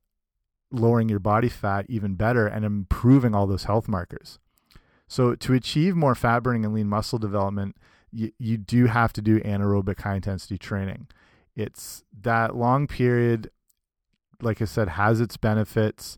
lowering 0.71 1.09
your 1.09 1.19
body 1.19 1.49
fat 1.49 1.85
even 1.87 2.15
better 2.15 2.45
and 2.45 2.65
improving 2.65 3.33
all 3.33 3.47
those 3.47 3.63
health 3.63 3.87
markers. 3.87 4.39
So 5.07 5.35
to 5.35 5.53
achieve 5.53 5.95
more 5.95 6.15
fat 6.15 6.43
burning 6.43 6.65
and 6.65 6.73
lean 6.73 6.87
muscle 6.87 7.17
development, 7.17 7.77
you, 8.11 8.57
do 8.57 8.87
have 8.87 9.13
to 9.13 9.21
do 9.21 9.39
anaerobic 9.41 10.01
high 10.01 10.15
intensity 10.15 10.57
training. 10.57 11.07
It's 11.55 12.03
that 12.21 12.55
long 12.55 12.87
period, 12.87 13.51
like 14.41 14.61
I 14.61 14.65
said, 14.65 14.89
has 14.89 15.21
its 15.21 15.37
benefits. 15.37 16.17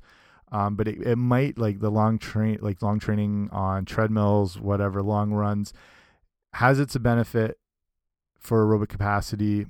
Um, 0.52 0.76
but 0.76 0.88
it, 0.88 1.02
it 1.06 1.16
might 1.16 1.58
like 1.58 1.80
the 1.80 1.92
long 1.92 2.18
train 2.18 2.58
like 2.62 2.82
long 2.82 3.00
training 3.00 3.50
on 3.52 3.86
treadmills, 3.86 4.60
whatever, 4.60 5.02
long 5.02 5.32
runs, 5.32 5.74
has 6.54 6.80
its 6.80 6.96
a 6.96 7.00
benefit 7.00 7.60
for 8.40 8.66
aerobic 8.66 8.90
capacity 8.90 9.68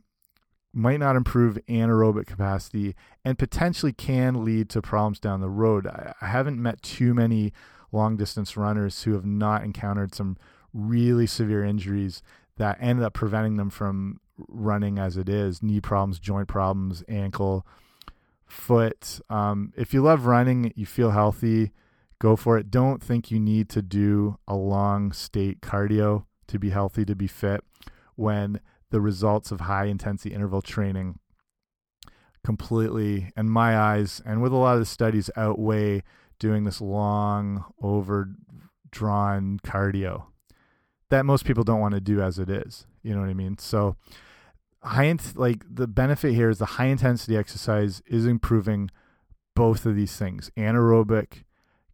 might 0.74 1.00
not 1.00 1.16
improve 1.16 1.58
anaerobic 1.68 2.28
capacity 2.28 2.96
and 3.26 3.40
potentially 3.40 3.92
can 3.92 4.46
lead 4.46 4.70
to 4.70 4.82
problems 4.82 5.20
down 5.20 5.42
the 5.42 5.50
road. 5.50 5.88
I, 5.88 6.14
I 6.22 6.28
haven't 6.28 6.62
met 6.62 6.82
too 6.82 7.14
many 7.14 7.54
long 7.92 8.18
distance 8.18 8.56
runners 8.56 9.04
who 9.04 9.14
have 9.14 9.26
not 9.26 9.64
encountered 9.64 10.14
some 10.14 10.38
really 10.74 11.26
severe 11.26 11.64
injuries 11.64 12.22
that 12.58 12.78
ended 12.80 13.04
up 13.04 13.14
preventing 13.14 13.58
them 13.58 13.70
from 13.70 14.20
running 14.48 15.00
as 15.00 15.18
it 15.18 15.28
is 15.28 15.64
knee 15.64 15.82
problems, 15.82 16.20
joint 16.20 16.48
problems, 16.48 17.04
ankle, 17.08 17.66
foot. 18.50 19.20
Um, 19.30 19.74
if 19.78 19.94
you 19.94 20.02
love 20.02 20.26
running, 20.26 20.74
you 20.76 20.86
feel 20.86 21.12
healthy, 21.12 21.72
go 22.20 22.36
for 22.36 22.58
it. 22.58 22.72
Don't 22.72 23.02
think 23.02 23.32
you 23.32 23.40
need 23.40 23.70
to 23.70 23.82
do 23.82 24.38
a 24.48 24.56
long 24.56 25.12
state 25.12 25.62
cardio 25.62 26.26
to 26.48 26.60
be 26.60 26.72
healthy, 26.72 27.06
to 27.06 27.16
be 27.16 27.28
fit 27.28 27.64
when 28.16 28.60
the 28.92 29.00
results 29.00 29.52
of 29.52 29.62
high 29.62 29.86
intensity 29.86 30.34
interval 30.34 30.62
training 30.62 31.20
completely, 32.44 33.32
in 33.38 33.50
my 33.50 33.78
eyes, 33.78 34.22
and 34.26 34.42
with 34.42 34.52
a 34.52 34.56
lot 34.56 34.74
of 34.74 34.80
the 34.80 34.86
studies, 34.86 35.30
outweigh 35.36 36.02
doing 36.40 36.64
this 36.64 36.82
long, 36.82 37.66
overdrawn 37.84 39.60
cardio 39.64 40.26
that 41.10 41.26
most 41.26 41.46
people 41.46 41.64
don't 41.64 41.80
want 41.80 41.96
to 41.96 42.02
do 42.02 42.22
as 42.22 42.40
it 42.40 42.50
is. 42.50 42.86
You 43.04 43.14
know 43.14 43.22
what 43.22 43.30
I 43.30 43.34
mean? 43.34 43.58
So, 43.58 43.96
high 44.82 45.14
like 45.36 45.64
the 45.70 45.88
benefit 45.88 46.34
here 46.34 46.50
is 46.50 46.58
the 46.58 46.66
high 46.66 46.86
intensity 46.86 47.36
exercise 47.36 48.02
is 48.08 48.26
improving 48.26 48.90
both 49.56 49.86
of 49.86 49.96
these 49.96 50.16
things 50.16 50.52
anaerobic 50.58 51.44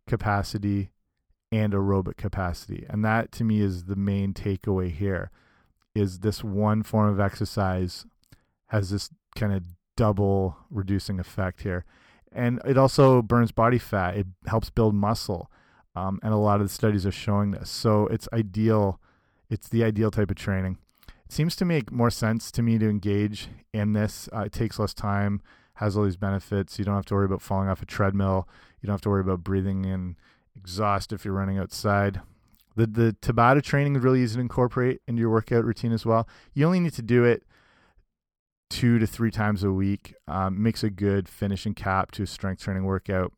capacity 0.07 0.91
and 1.51 1.73
aerobic 1.73 2.15
capacity 2.17 2.85
and 2.89 3.03
that 3.03 3.31
to 3.31 3.43
me 3.43 3.59
is 3.59 3.85
the 3.85 3.95
main 3.95 4.33
takeaway 4.33 4.91
here 4.91 5.31
is 5.95 6.19
this 6.19 6.43
one 6.43 6.83
form 6.83 7.09
of 7.09 7.19
exercise 7.19 8.05
has 8.67 8.89
this 8.89 9.09
kind 9.35 9.53
of 9.53 9.63
double 9.95 10.57
reducing 10.69 11.19
effect 11.19 11.61
here. 11.61 11.85
And 12.31 12.61
it 12.65 12.77
also 12.77 13.21
burns 13.21 13.51
body 13.51 13.77
fat. 13.77 14.17
It 14.17 14.27
helps 14.45 14.69
build 14.69 14.93
muscle. 14.93 15.49
Um, 15.95 16.19
and 16.21 16.33
a 16.33 16.37
lot 16.37 16.59
of 16.59 16.67
the 16.67 16.73
studies 16.73 17.05
are 17.05 17.11
showing 17.11 17.51
this. 17.51 17.69
So 17.69 18.07
it's 18.07 18.27
ideal. 18.33 18.99
It's 19.49 19.69
the 19.69 19.83
ideal 19.83 20.11
type 20.11 20.29
of 20.29 20.35
training. 20.35 20.77
Seems 21.35 21.57
to 21.57 21.65
make 21.65 21.91
more 21.91 22.09
sense 22.09 22.49
to 22.51 22.61
me 22.61 22.77
to 22.77 22.89
engage 22.89 23.49
in 23.73 23.91
this. 23.91 24.29
Uh, 24.33 24.43
it 24.43 24.53
takes 24.53 24.79
less 24.79 24.93
time, 24.93 25.41
has 25.73 25.97
all 25.97 26.05
these 26.05 26.15
benefits. 26.15 26.79
You 26.79 26.85
don't 26.85 26.95
have 26.95 27.03
to 27.07 27.13
worry 27.13 27.25
about 27.25 27.41
falling 27.41 27.67
off 27.67 27.81
a 27.81 27.85
treadmill. 27.85 28.47
You 28.79 28.87
don't 28.87 28.93
have 28.93 29.01
to 29.01 29.09
worry 29.09 29.19
about 29.19 29.43
breathing 29.43 29.83
in 29.83 30.15
exhaust 30.55 31.11
if 31.11 31.25
you're 31.25 31.33
running 31.33 31.57
outside. 31.57 32.21
The 32.77 32.87
the 32.87 33.17
Tabata 33.21 33.61
training 33.61 33.97
is 33.97 34.01
really 34.01 34.21
easy 34.21 34.35
to 34.35 34.39
incorporate 34.39 35.01
into 35.09 35.19
your 35.19 35.29
workout 35.29 35.65
routine 35.65 35.91
as 35.91 36.05
well. 36.05 36.25
You 36.53 36.67
only 36.67 36.79
need 36.79 36.93
to 36.93 37.01
do 37.01 37.25
it 37.25 37.43
two 38.69 38.97
to 38.97 39.05
three 39.05 39.29
times 39.29 39.61
a 39.61 39.73
week. 39.73 40.15
Um, 40.29 40.63
makes 40.63 40.85
a 40.85 40.89
good 40.89 41.27
finishing 41.27 41.73
cap 41.73 42.11
to 42.11 42.23
a 42.23 42.27
strength 42.27 42.61
training 42.61 42.85
workout. 42.85 43.33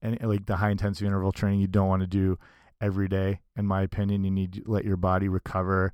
And 0.00 0.16
like 0.22 0.46
the 0.46 0.58
high 0.58 0.70
intensity 0.70 1.06
interval 1.06 1.32
training, 1.32 1.58
you 1.58 1.66
don't 1.66 1.88
want 1.88 2.02
to 2.02 2.06
do 2.06 2.38
every 2.80 3.08
day. 3.08 3.40
In 3.56 3.66
my 3.66 3.82
opinion, 3.82 4.22
you 4.22 4.30
need 4.30 4.52
to 4.52 4.62
let 4.66 4.84
your 4.84 4.96
body 4.96 5.26
recover. 5.28 5.92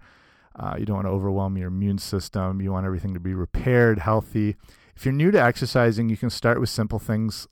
Uh, 0.59 0.75
you 0.79 0.85
don't 0.85 0.97
want 0.97 1.07
to 1.07 1.13
overwhelm 1.13 1.57
your 1.57 1.69
immune 1.69 1.99
system. 1.99 2.61
You 2.61 2.73
want 2.73 2.87
everything 2.87 3.15
to 3.15 3.21
be 3.21 3.35
repaired, 3.35 4.01
healthy. 4.01 4.57
If 4.97 5.05
you're 5.05 5.15
new 5.15 5.31
to 5.31 5.43
exercising, 5.43 6.09
you 6.09 6.17
can 6.17 6.31
start 6.31 6.61
with 6.61 6.69
simple 6.69 6.99
things. 6.99 7.47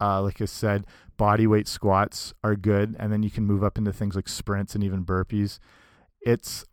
Uh, 0.00 0.22
like 0.22 0.40
I 0.40 0.44
said, 0.44 0.86
body 1.16 1.46
weight 1.46 1.66
squats 1.66 2.32
are 2.44 2.54
good, 2.54 2.94
and 2.98 3.12
then 3.12 3.22
you 3.22 3.30
can 3.30 3.44
move 3.44 3.64
up 3.64 3.76
into 3.76 3.92
things 3.92 4.14
like 4.14 4.28
sprints 4.28 4.74
and 4.74 4.84
even 4.84 5.04
burpees. 5.04 5.58
It's 6.20 6.64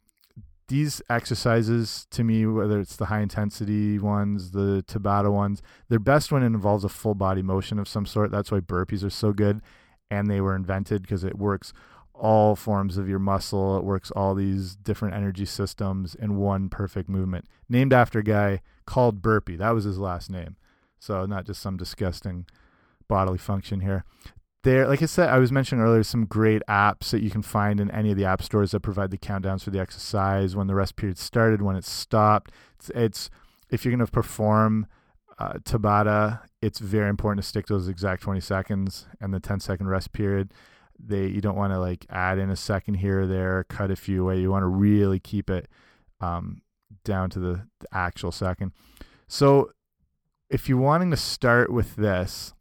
these 0.67 1.01
exercises 1.09 2.07
to 2.11 2.23
me, 2.23 2.45
whether 2.45 2.79
it's 2.79 2.95
the 2.95 3.05
high 3.05 3.21
intensity 3.21 3.99
ones, 3.99 4.51
the 4.51 4.83
Tabata 4.87 5.31
ones, 5.31 5.61
they're 5.89 5.99
best 5.99 6.31
when 6.31 6.43
it 6.43 6.47
involves 6.47 6.83
a 6.83 6.89
full 6.89 7.15
body 7.15 7.41
motion 7.41 7.77
of 7.77 7.87
some 7.87 8.05
sort. 8.05 8.31
That's 8.31 8.51
why 8.51 8.59
burpees 8.59 9.03
are 9.03 9.09
so 9.09 9.33
good, 9.33 9.61
and 10.09 10.29
they 10.29 10.41
were 10.41 10.55
invented 10.55 11.01
because 11.01 11.23
it 11.23 11.37
works 11.37 11.73
all 12.19 12.55
forms 12.55 12.97
of 12.97 13.09
your 13.09 13.19
muscle. 13.19 13.77
It 13.77 13.83
works 13.83 14.11
all 14.11 14.35
these 14.35 14.75
different 14.75 15.15
energy 15.15 15.45
systems 15.45 16.15
in 16.15 16.37
one 16.37 16.69
perfect 16.69 17.09
movement. 17.09 17.45
Named 17.69 17.93
after 17.93 18.19
a 18.19 18.23
guy 18.23 18.61
called 18.85 19.21
Burpee. 19.21 19.55
That 19.55 19.71
was 19.71 19.83
his 19.83 19.99
last 19.99 20.29
name. 20.29 20.55
So 20.99 21.25
not 21.25 21.45
just 21.45 21.61
some 21.61 21.77
disgusting 21.77 22.45
bodily 23.07 23.37
function 23.37 23.81
here. 23.81 24.05
There, 24.63 24.87
like 24.87 25.03
I 25.03 25.05
said, 25.05 25.29
I 25.29 25.37
was 25.37 25.51
mentioning 25.51 25.83
earlier, 25.83 26.01
some 26.01 26.25
great 26.25 26.63
apps 26.67 27.11
that 27.11 27.21
you 27.21 27.29
can 27.29 27.43
find 27.43 27.79
in 27.79 27.91
any 27.91 28.09
of 28.09 28.17
the 28.17 28.25
app 28.25 28.41
stores 28.41 28.71
that 28.71 28.79
provide 28.79 29.11
the 29.11 29.17
countdowns 29.17 29.61
for 29.61 29.69
the 29.69 29.79
exercise, 29.79 30.55
when 30.55 30.65
the 30.65 30.73
rest 30.73 30.95
period 30.95 31.19
started, 31.19 31.61
when 31.61 31.75
it 31.75 31.85
stopped. 31.85 32.51
It's, 32.79 32.89
it's 32.95 33.29
if 33.69 33.85
you're 33.85 33.95
going 33.95 34.05
to 34.05 34.11
perform 34.11 34.87
uh, 35.37 35.53
Tabata, 35.63 36.41
it's 36.61 36.79
very 36.79 37.09
important 37.09 37.43
to 37.43 37.47
stick 37.47 37.67
to 37.67 37.73
those 37.73 37.87
exact 37.87 38.23
20 38.23 38.39
seconds 38.39 39.05
and 39.21 39.33
the 39.33 39.39
10 39.39 39.59
second 39.59 39.87
rest 39.87 40.13
period. 40.13 40.51
They 40.99 41.27
you 41.27 41.41
don't 41.41 41.55
want 41.55 41.73
to 41.73 41.79
like 41.79 42.05
add 42.09 42.37
in 42.39 42.49
a 42.49 42.55
second 42.55 42.95
here 42.95 43.21
or 43.21 43.27
there, 43.27 43.65
cut 43.65 43.91
a 43.91 43.95
few 43.95 44.23
away. 44.23 44.39
You 44.39 44.51
want 44.51 44.63
to 44.63 44.67
really 44.67 45.19
keep 45.19 45.49
it 45.49 45.67
um, 46.21 46.61
down 47.03 47.29
to 47.31 47.39
the, 47.39 47.67
the 47.79 47.87
actual 47.91 48.31
second. 48.31 48.71
So 49.27 49.71
if 50.49 50.69
you're 50.69 50.77
wanting 50.77 51.11
to 51.11 51.17
start 51.17 51.71
with 51.71 51.95
this, 51.95 52.53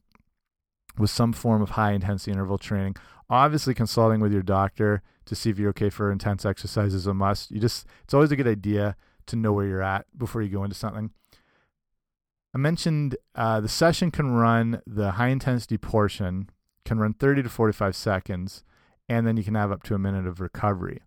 with 0.98 1.10
some 1.10 1.32
form 1.32 1.62
of 1.62 1.70
high 1.70 1.92
intensity 1.92 2.32
interval 2.32 2.58
training. 2.58 2.96
Obviously, 3.30 3.74
consulting 3.74 4.20
with 4.20 4.32
your 4.32 4.42
doctor 4.42 5.02
to 5.26 5.34
see 5.34 5.50
if 5.50 5.58
you're 5.58 5.70
okay 5.70 5.90
for 5.90 6.12
intense 6.12 6.44
exercise 6.44 6.94
is 6.94 7.06
a 7.06 7.14
must. 7.14 7.50
You 7.50 7.60
just 7.60 7.86
it's 8.04 8.14
always 8.14 8.30
a 8.30 8.36
good 8.36 8.46
idea 8.46 8.96
to 9.26 9.36
know 9.36 9.52
where 9.52 9.66
you're 9.66 9.82
at 9.82 10.06
before 10.16 10.42
you 10.42 10.50
go 10.50 10.64
into 10.64 10.76
something. 10.76 11.10
I 12.54 12.58
mentioned 12.58 13.16
uh, 13.34 13.60
the 13.60 13.68
session 13.68 14.10
can 14.10 14.32
run 14.32 14.80
the 14.86 15.12
high 15.12 15.28
intensity 15.28 15.78
portion 15.78 16.50
can 16.84 16.98
run 16.98 17.14
30 17.14 17.44
to 17.44 17.48
45 17.48 17.96
seconds, 17.96 18.64
and 19.08 19.26
then 19.26 19.36
you 19.36 19.44
can 19.44 19.54
have 19.54 19.72
up 19.72 19.82
to 19.84 19.94
a 19.94 19.98
minute 19.98 20.26
of 20.26 20.40
recovery. 20.40 21.00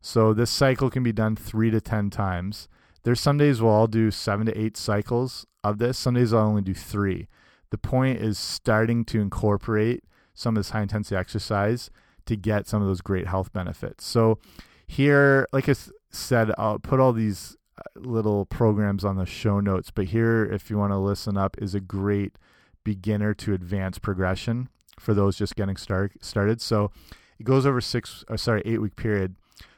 So 0.00 0.32
this 0.32 0.50
cycle 0.50 0.90
can 0.90 1.02
be 1.02 1.12
done 1.12 1.36
three 1.36 1.70
to 1.70 1.80
10 1.80 2.10
times. 2.10 2.68
There's 3.02 3.20
some 3.20 3.38
days 3.38 3.60
where 3.60 3.72
I'll 3.72 3.86
do 3.86 4.10
seven 4.10 4.46
to 4.46 4.58
eight 4.58 4.76
cycles 4.76 5.46
of 5.64 5.78
this. 5.78 5.98
Some 5.98 6.14
days 6.14 6.32
I'll 6.32 6.46
only 6.46 6.62
do 6.62 6.74
three. 6.74 7.28
The 7.70 7.78
point 7.78 8.18
is 8.20 8.38
starting 8.38 9.04
to 9.06 9.20
incorporate 9.20 10.04
some 10.34 10.56
of 10.56 10.60
this 10.60 10.70
high 10.70 10.82
intensity 10.82 11.16
exercise 11.16 11.90
to 12.26 12.36
get 12.36 12.66
some 12.66 12.82
of 12.82 12.88
those 12.88 13.00
great 13.00 13.26
health 13.26 13.52
benefits. 13.52 14.04
So 14.04 14.38
here, 14.86 15.46
like 15.52 15.68
I 15.68 15.74
said, 16.10 16.52
I'll 16.58 16.78
put 16.78 17.00
all 17.00 17.12
these 17.12 17.56
uh, 17.78 18.00
little 18.00 18.46
programs 18.46 19.04
on 19.04 19.16
the 19.16 19.26
show 19.26 19.60
notes, 19.60 19.90
but 19.90 20.06
here, 20.06 20.44
if 20.44 20.70
you 20.70 20.78
want 20.78 20.92
to 20.92 20.98
listen 20.98 21.36
up, 21.36 21.56
is 21.60 21.74
a 21.74 21.80
great 21.80 22.36
beginner 22.84 23.34
to 23.34 23.54
advanced 23.54 24.02
progression 24.02 24.68
for 25.00 25.14
those 25.14 25.36
just 25.36 25.56
getting 25.56 25.76
start, 25.76 26.12
started. 26.20 26.60
So 26.60 26.92
it 27.38 27.44
goes 27.44 27.64
over 27.64 27.80
six, 27.80 28.24
or 28.28 28.34
uh, 28.34 28.36
sorry, 28.36 28.62
eight 28.64 28.80
week 28.80 28.96
period. 28.96 29.34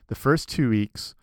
The 0.09 0.15
first 0.15 0.49
two 0.49 0.69
weeks, 0.69 1.15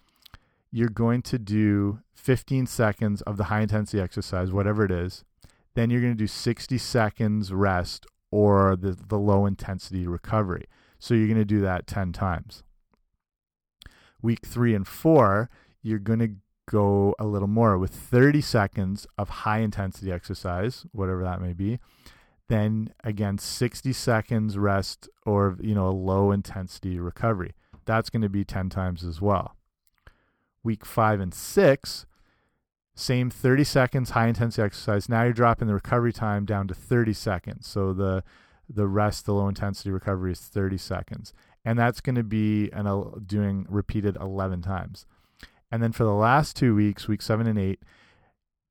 you're 0.72 0.90
going 0.90 1.22
to 1.24 1.38
do 1.38 2.00
15 2.16 2.66
seconds 2.66 3.22
of 3.24 3.38
the 3.38 3.46
high 3.46 3.62
intensity 3.62 4.02
exercise, 4.02 4.52
whatever 4.52 4.86
it 4.86 4.92
is. 4.92 5.24
Then 5.76 5.90
you're 5.90 6.02
going 6.02 6.14
to 6.14 6.18
do 6.18 6.28
60 6.28 6.78
seconds 6.78 7.52
rest 7.54 8.06
or 8.32 8.76
the, 8.76 8.98
the 9.08 9.18
low 9.18 9.46
intensity 9.46 10.08
recovery. 10.08 10.66
So 10.98 11.14
you're 11.14 11.28
going 11.28 11.38
to 11.38 11.46
do 11.46 11.62
that 11.62 11.88
10 11.88 12.14
times. 12.14 12.64
Week 14.22 14.46
three 14.46 14.76
and 14.76 14.88
four, 14.88 15.50
you're 15.82 16.00
going 16.00 16.20
to 16.20 16.32
go 16.70 17.16
a 17.18 17.26
little 17.26 17.48
more 17.48 17.78
with 17.78 17.92
30 17.92 18.42
seconds 18.42 19.08
of 19.18 19.30
high 19.30 19.60
intensity 19.60 20.12
exercise, 20.12 20.86
whatever 20.92 21.24
that 21.24 21.42
may 21.42 21.54
be. 21.54 21.80
Then 22.50 22.94
again, 23.04 23.38
60 23.38 23.94
seconds 23.94 24.58
rest 24.58 25.08
or 25.26 25.58
you 25.62 25.74
know 25.74 25.88
a 25.88 25.92
low 25.92 26.32
intensity 26.32 27.00
recovery. 27.00 27.54
That's 27.86 28.10
going 28.10 28.24
to 28.24 28.30
be 28.30 28.44
10 28.44 28.70
times 28.70 29.04
as 29.04 29.22
well. 29.22 29.56
Week 30.64 30.86
five 30.86 31.20
and 31.20 31.34
six, 31.34 32.06
same 32.96 33.30
30 33.30 33.64
seconds 33.64 34.10
high 34.10 34.28
intensity 34.28 34.64
exercise. 34.64 35.08
Now 35.08 35.24
you're 35.24 35.34
dropping 35.34 35.68
the 35.68 35.74
recovery 35.74 36.12
time 36.12 36.44
down 36.46 36.68
to 36.68 36.74
30 36.74 37.14
seconds. 37.14 37.68
So 37.68 37.94
the 37.94 38.24
the 38.68 38.88
rest, 38.88 39.26
the 39.26 39.34
low 39.34 39.48
intensity 39.48 39.90
recovery 39.90 40.32
is 40.32 40.40
30 40.40 40.78
seconds. 40.78 41.34
And 41.66 41.78
that's 41.78 42.02
going 42.02 42.16
to 42.16 42.24
be 42.24 42.70
an, 42.72 42.86
doing 43.26 43.66
repeated 43.70 44.16
11 44.18 44.62
times. 44.62 45.06
And 45.72 45.82
then 45.84 45.92
for 45.92 46.04
the 46.04 46.14
last 46.14 46.56
two 46.56 46.76
weeks, 46.76 47.08
week 47.08 47.22
seven 47.22 47.48
and 47.48 47.60
eight, 47.60 47.80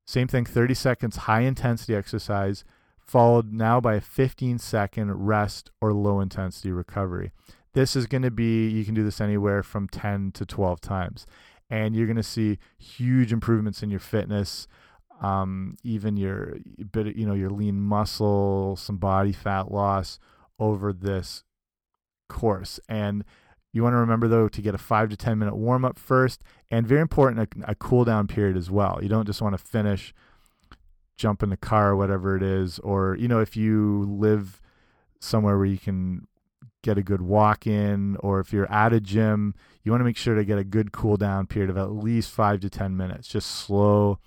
same 0.05 0.27
thing 0.27 0.45
30 0.45 0.73
seconds 0.73 1.15
high 1.17 1.41
intensity 1.41 1.95
exercise, 1.95 2.63
followed 3.09 3.51
now 3.51 3.81
by 3.81 3.95
a 3.95 4.01
15 4.01 4.59
second 4.59 5.11
rest 5.25 5.71
or 5.81 5.93
low 5.93 6.19
intensity 6.19 6.71
recovery. 6.71 7.31
This 7.73 7.95
is 7.95 8.05
going 8.05 8.21
to 8.21 8.31
be, 8.31 8.69
you 8.69 8.85
can 8.85 8.93
do 8.93 9.03
this 9.03 9.19
anywhere 9.19 9.63
from 9.63 9.87
10 9.87 10.31
to 10.33 10.45
12 10.45 10.79
times. 10.79 11.25
And 11.71 11.95
you're 11.95 12.05
going 12.07 12.17
to 12.17 12.23
see 12.23 12.59
huge 12.77 13.33
improvements 13.33 13.81
in 13.81 13.89
your 13.89 13.99
fitness, 13.99 14.67
um, 15.21 15.75
even 15.83 16.17
your 16.17 16.57
bit, 16.91 17.15
you 17.15 17.25
know, 17.25 17.33
your 17.33 17.49
lean 17.49 17.79
muscle, 17.79 18.75
some 18.75 18.97
body 18.97 19.31
fat 19.31 19.71
loss 19.71 20.19
over 20.59 20.93
this 20.93 21.43
course. 22.27 22.79
And 22.87 23.23
you 23.71 23.83
want 23.83 23.93
to 23.93 23.97
remember 23.97 24.27
though 24.27 24.49
to 24.49 24.61
get 24.61 24.75
a 24.75 24.79
five 24.79 25.09
to 25.09 25.17
ten 25.17 25.37
minute 25.37 25.55
warm 25.55 25.85
up 25.85 25.99
first, 25.99 26.41
and 26.71 26.87
very 26.87 27.01
important 27.01 27.49
a, 27.65 27.71
a 27.71 27.75
cool 27.75 28.03
down 28.03 28.27
period 28.27 28.57
as 28.57 28.71
well. 28.71 28.99
You 29.01 29.09
don't 29.09 29.27
just 29.27 29.41
want 29.41 29.57
to 29.57 29.63
finish, 29.63 30.13
jump 31.19 31.43
in 31.43 31.49
the 31.49 31.57
car 31.57 31.89
or 31.89 31.95
whatever 31.97 32.35
it 32.37 32.41
is, 32.41 32.79
or 32.79 33.15
you 33.19 33.27
know 33.27 33.39
if 33.39 33.55
you 33.55 34.05
live 34.09 34.61
somewhere 35.19 35.57
where 35.57 35.65
you 35.65 35.77
can 35.77 36.25
get 36.81 36.97
a 36.97 37.03
good 37.03 37.21
walk 37.21 37.67
in, 37.67 38.15
or 38.21 38.39
if 38.39 38.53
you're 38.53 38.71
at 38.71 38.93
a 38.93 39.01
gym, 39.01 39.53
you 39.83 39.91
want 39.91 39.99
to 39.99 40.05
make 40.05 40.15
sure 40.15 40.33
to 40.33 40.45
get 40.45 40.57
a 40.57 40.63
good 40.63 40.93
cool 40.93 41.17
down 41.17 41.45
period 41.45 41.69
of 41.69 41.77
at 41.77 41.91
least 41.91 42.31
five 42.31 42.61
to 42.61 42.69
ten 42.69 42.95
minutes. 42.95 43.27
Just 43.27 43.51
slow, 43.51 44.19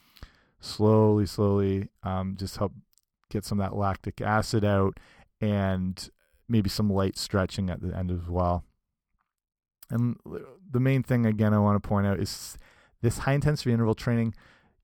slowly, 0.60 1.24
slowly, 1.24 1.88
um, 2.02 2.36
just 2.38 2.58
help 2.58 2.72
get 3.30 3.44
some 3.46 3.58
of 3.58 3.66
that 3.66 3.76
lactic 3.76 4.20
acid 4.20 4.62
out, 4.62 5.00
and 5.40 6.10
maybe 6.46 6.68
some 6.68 6.92
light 6.92 7.16
stretching 7.16 7.70
at 7.70 7.80
the 7.80 7.96
end 7.96 8.10
as 8.10 8.28
well. 8.28 8.64
And 9.88 10.16
the 10.70 10.80
main 10.80 11.02
thing, 11.02 11.24
again, 11.24 11.54
I 11.54 11.58
want 11.58 11.82
to 11.82 11.88
point 11.88 12.06
out 12.06 12.20
is 12.20 12.58
this 13.00 13.18
high 13.18 13.32
intensity 13.32 13.72
interval 13.72 13.94
training. 13.94 14.34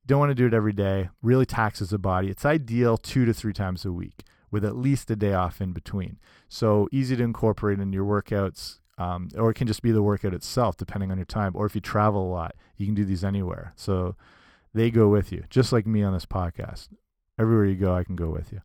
Don't 0.08 0.20
want 0.20 0.30
to 0.30 0.34
do 0.34 0.46
it 0.46 0.54
every 0.54 0.72
day, 0.72 1.10
really 1.20 1.44
taxes 1.44 1.90
the 1.90 1.98
body. 1.98 2.30
It's 2.30 2.46
ideal 2.46 2.96
two 2.96 3.26
to 3.26 3.34
three 3.34 3.52
times 3.52 3.84
a 3.84 3.92
week 3.92 4.24
with 4.50 4.64
at 4.64 4.74
least 4.74 5.10
a 5.10 5.16
day 5.16 5.34
off 5.34 5.60
in 5.60 5.72
between. 5.72 6.18
So 6.48 6.88
easy 6.90 7.14
to 7.14 7.22
incorporate 7.22 7.78
in 7.78 7.92
your 7.92 8.06
workouts, 8.06 8.78
um, 8.96 9.28
or 9.36 9.50
it 9.50 9.54
can 9.54 9.66
just 9.66 9.82
be 9.82 9.92
the 9.92 10.02
workout 10.02 10.32
itself, 10.32 10.78
depending 10.78 11.10
on 11.10 11.18
your 11.18 11.26
time. 11.26 11.52
Or 11.54 11.66
if 11.66 11.74
you 11.74 11.82
travel 11.82 12.26
a 12.26 12.32
lot, 12.32 12.54
you 12.78 12.86
can 12.86 12.94
do 12.94 13.04
these 13.04 13.22
anywhere. 13.22 13.74
So 13.76 14.16
they 14.72 14.90
go 14.90 15.08
with 15.08 15.30
you, 15.30 15.44
just 15.50 15.74
like 15.74 15.86
me 15.86 16.02
on 16.02 16.14
this 16.14 16.24
podcast. 16.24 16.88
Everywhere 17.38 17.66
you 17.66 17.76
go, 17.76 17.94
I 17.94 18.02
can 18.02 18.16
go 18.16 18.30
with 18.30 18.50
you. 18.50 18.62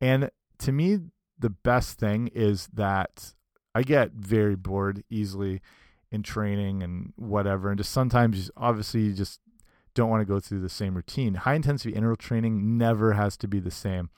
And 0.00 0.30
to 0.60 0.72
me, 0.72 0.98
the 1.38 1.50
best 1.50 1.98
thing 1.98 2.28
is 2.28 2.68
that 2.72 3.34
I 3.74 3.82
get 3.82 4.12
very 4.12 4.56
bored 4.56 5.04
easily 5.10 5.60
in 6.10 6.22
training 6.22 6.82
and 6.82 7.12
whatever, 7.16 7.68
and 7.68 7.76
just 7.76 7.92
sometimes, 7.92 8.50
obviously, 8.56 9.02
you 9.02 9.12
just 9.12 9.40
don't 9.94 10.10
want 10.10 10.20
to 10.20 10.26
go 10.26 10.40
through 10.40 10.60
the 10.60 10.68
same 10.68 10.94
routine. 10.94 11.34
High 11.34 11.54
intensity 11.54 11.94
interval 11.94 12.16
training 12.16 12.76
never 12.78 13.12
has 13.12 13.36
to 13.38 13.48
be 13.48 13.60
the 13.60 13.70
same. 13.70 14.10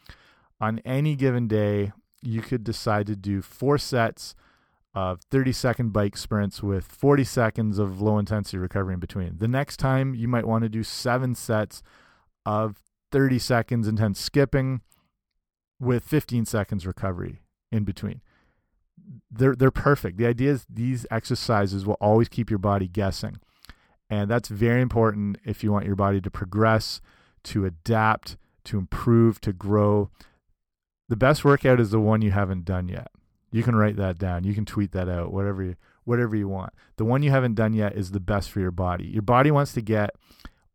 On 0.61 0.81
any 0.85 1.17
given 1.17 1.49
day, 1.49 1.93
you 2.23 2.41
could 2.41 2.65
decide 2.65 3.07
to 3.07 3.17
do 3.17 3.43
four 3.43 3.79
sets 3.79 4.35
of 4.95 5.21
30 5.31 5.53
second 5.53 5.93
bike 5.93 6.17
sprints 6.17 6.63
with 6.63 6.85
40 6.85 7.25
seconds 7.25 7.79
of 7.79 8.01
low 8.01 8.19
intensity 8.19 8.57
recovery 8.57 8.95
in 8.95 9.01
between. 9.01 9.37
The 9.39 9.49
next 9.49 9.77
time, 9.77 10.15
you 10.15 10.27
might 10.27 10.47
want 10.47 10.63
to 10.63 10.71
do 10.71 10.83
seven 10.83 11.35
sets 11.35 11.83
of 12.47 12.83
30 13.13 13.39
seconds 13.39 13.87
intense 13.87 14.19
skipping 14.19 14.81
with 15.79 16.05
15 16.05 16.47
seconds 16.47 16.87
recovery 16.87 17.43
in 17.71 17.85
between 17.85 18.23
they're 19.31 19.55
they're 19.55 19.71
perfect. 19.71 20.19
The 20.19 20.27
idea 20.27 20.53
is 20.53 20.67
these 20.69 21.07
exercises 21.11 21.87
will 21.87 21.97
always 22.01 22.29
keep 22.29 22.51
your 22.51 22.59
body 22.59 22.89
guessing. 22.89 23.39
And 24.09 24.31
that's 24.31 24.49
very 24.49 24.81
important 24.81 25.39
if 25.45 25.65
you 25.65 25.73
want 25.73 25.87
your 25.87 25.97
body 25.97 26.21
to 26.21 26.31
progress, 26.31 27.01
to 27.45 27.65
adapt, 27.65 28.37
to 28.65 28.79
improve, 28.79 29.41
to 29.41 29.53
grow. 29.53 30.11
The 31.09 31.17
best 31.17 31.45
workout 31.45 31.81
is 31.81 31.91
the 31.91 32.01
one 32.01 32.23
you 32.23 32.31
haven't 32.31 32.65
done 32.65 32.89
yet. 32.89 33.11
You 33.51 33.63
can 33.63 33.77
write 33.77 33.97
that 33.97 34.19
down. 34.19 34.45
You 34.45 34.55
can 34.55 34.65
tweet 34.65 34.93
that 34.93 35.09
out, 35.09 35.33
whatever 35.33 35.63
you, 35.63 35.77
whatever 36.05 36.37
you 36.37 36.49
want. 36.49 36.73
The 36.97 37.05
one 37.05 37.23
you 37.23 37.31
haven't 37.31 37.55
done 37.55 37.73
yet 37.75 37.97
is 37.97 38.11
the 38.11 38.21
best 38.21 38.51
for 38.51 38.61
your 38.61 38.71
body. 38.71 39.07
Your 39.07 39.23
body 39.23 39.51
wants 39.51 39.73
to 39.75 39.81
get 39.81 40.11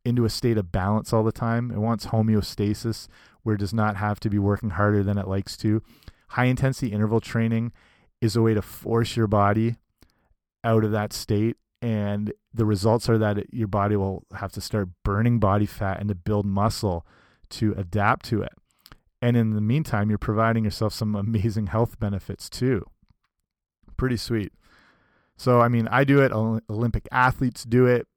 into 0.03 0.25
a 0.25 0.29
state 0.29 0.57
of 0.57 0.71
balance 0.71 1.13
all 1.13 1.23
the 1.23 1.31
time. 1.31 1.71
It 1.71 1.79
wants 1.79 2.07
homeostasis 2.07 3.07
where 3.43 3.55
it 3.55 3.59
does 3.59 3.73
not 3.73 3.97
have 3.97 4.19
to 4.21 4.29
be 4.29 4.39
working 4.39 4.71
harder 4.71 5.03
than 5.03 5.17
it 5.17 5.27
likes 5.27 5.57
to. 5.57 5.81
High 6.29 6.45
intensity 6.45 6.91
interval 6.91 7.19
training 7.19 7.71
is 8.21 8.35
a 8.35 8.41
way 8.41 8.53
to 8.53 8.61
force 8.61 9.15
your 9.15 9.27
body 9.27 9.75
out 10.63 10.83
of 10.83 10.91
that 10.91 11.11
state 11.11 11.57
and 11.81 12.31
the 12.53 12.65
results 12.65 13.09
are 13.09 13.17
that 13.17 13.53
your 13.53 13.67
body 13.67 13.95
will 13.95 14.23
have 14.35 14.51
to 14.53 14.61
start 14.61 14.89
burning 15.03 15.39
body 15.39 15.65
fat 15.65 15.99
and 15.99 16.09
to 16.09 16.15
build 16.15 16.45
muscle 16.45 17.05
to 17.49 17.73
adapt 17.77 18.25
to 18.25 18.41
it. 18.41 18.53
And 19.21 19.35
in 19.35 19.51
the 19.51 19.61
meantime 19.61 20.09
you're 20.09 20.19
providing 20.19 20.63
yourself 20.63 20.93
some 20.93 21.15
amazing 21.15 21.67
health 21.67 21.99
benefits 21.99 22.49
too. 22.49 22.85
Pretty 23.97 24.17
sweet. 24.17 24.53
So 25.37 25.59
i 25.59 25.67
mean 25.67 25.87
i 25.87 26.03
do 26.03 26.21
it. 26.21 26.31
Olympic 26.31 27.07
athletes 27.11 27.63
do 27.63 27.87
it. 27.87 28.07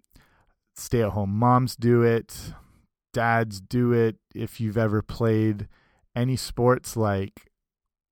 Stay 0.74 1.02
at 1.02 1.10
home 1.10 1.30
moms 1.30 1.74
do 1.76 2.02
it. 2.02 2.52
Dads 3.12 3.60
do 3.60 3.92
it. 3.92 4.16
If 4.34 4.60
you've 4.60 4.78
ever 4.78 5.00
played 5.00 5.68
any 6.14 6.36
sports 6.36 6.96
like 6.96 7.48